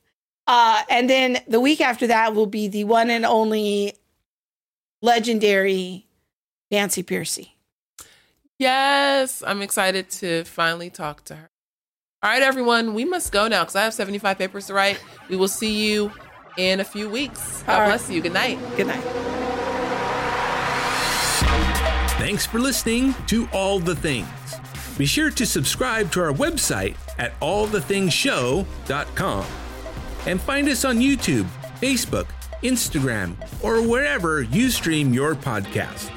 [0.47, 3.93] Uh, and then the week after that will be the one and only
[5.01, 6.07] legendary
[6.71, 7.49] Nancy Pearcey.
[8.57, 11.49] Yes, I'm excited to finally talk to her.
[12.21, 15.01] All right, everyone, we must go now because I have 75 papers to write.
[15.29, 16.11] We will see you
[16.57, 17.63] in a few weeks.
[17.65, 17.85] God right.
[17.87, 18.21] bless you.
[18.21, 18.59] Good night.
[18.75, 19.47] Good night.
[22.19, 24.27] Thanks for listening to All the Things.
[24.97, 29.45] Be sure to subscribe to our website at allthethingsshow.com
[30.25, 31.47] and find us on YouTube,
[31.79, 32.27] Facebook,
[32.61, 36.11] Instagram, or wherever you stream your podcast.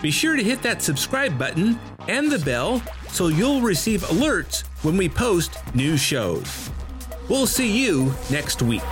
[0.00, 4.96] Be sure to hit that subscribe button and the bell so you'll receive alerts when
[4.96, 6.70] we post new shows.
[7.28, 8.82] We'll see you next week.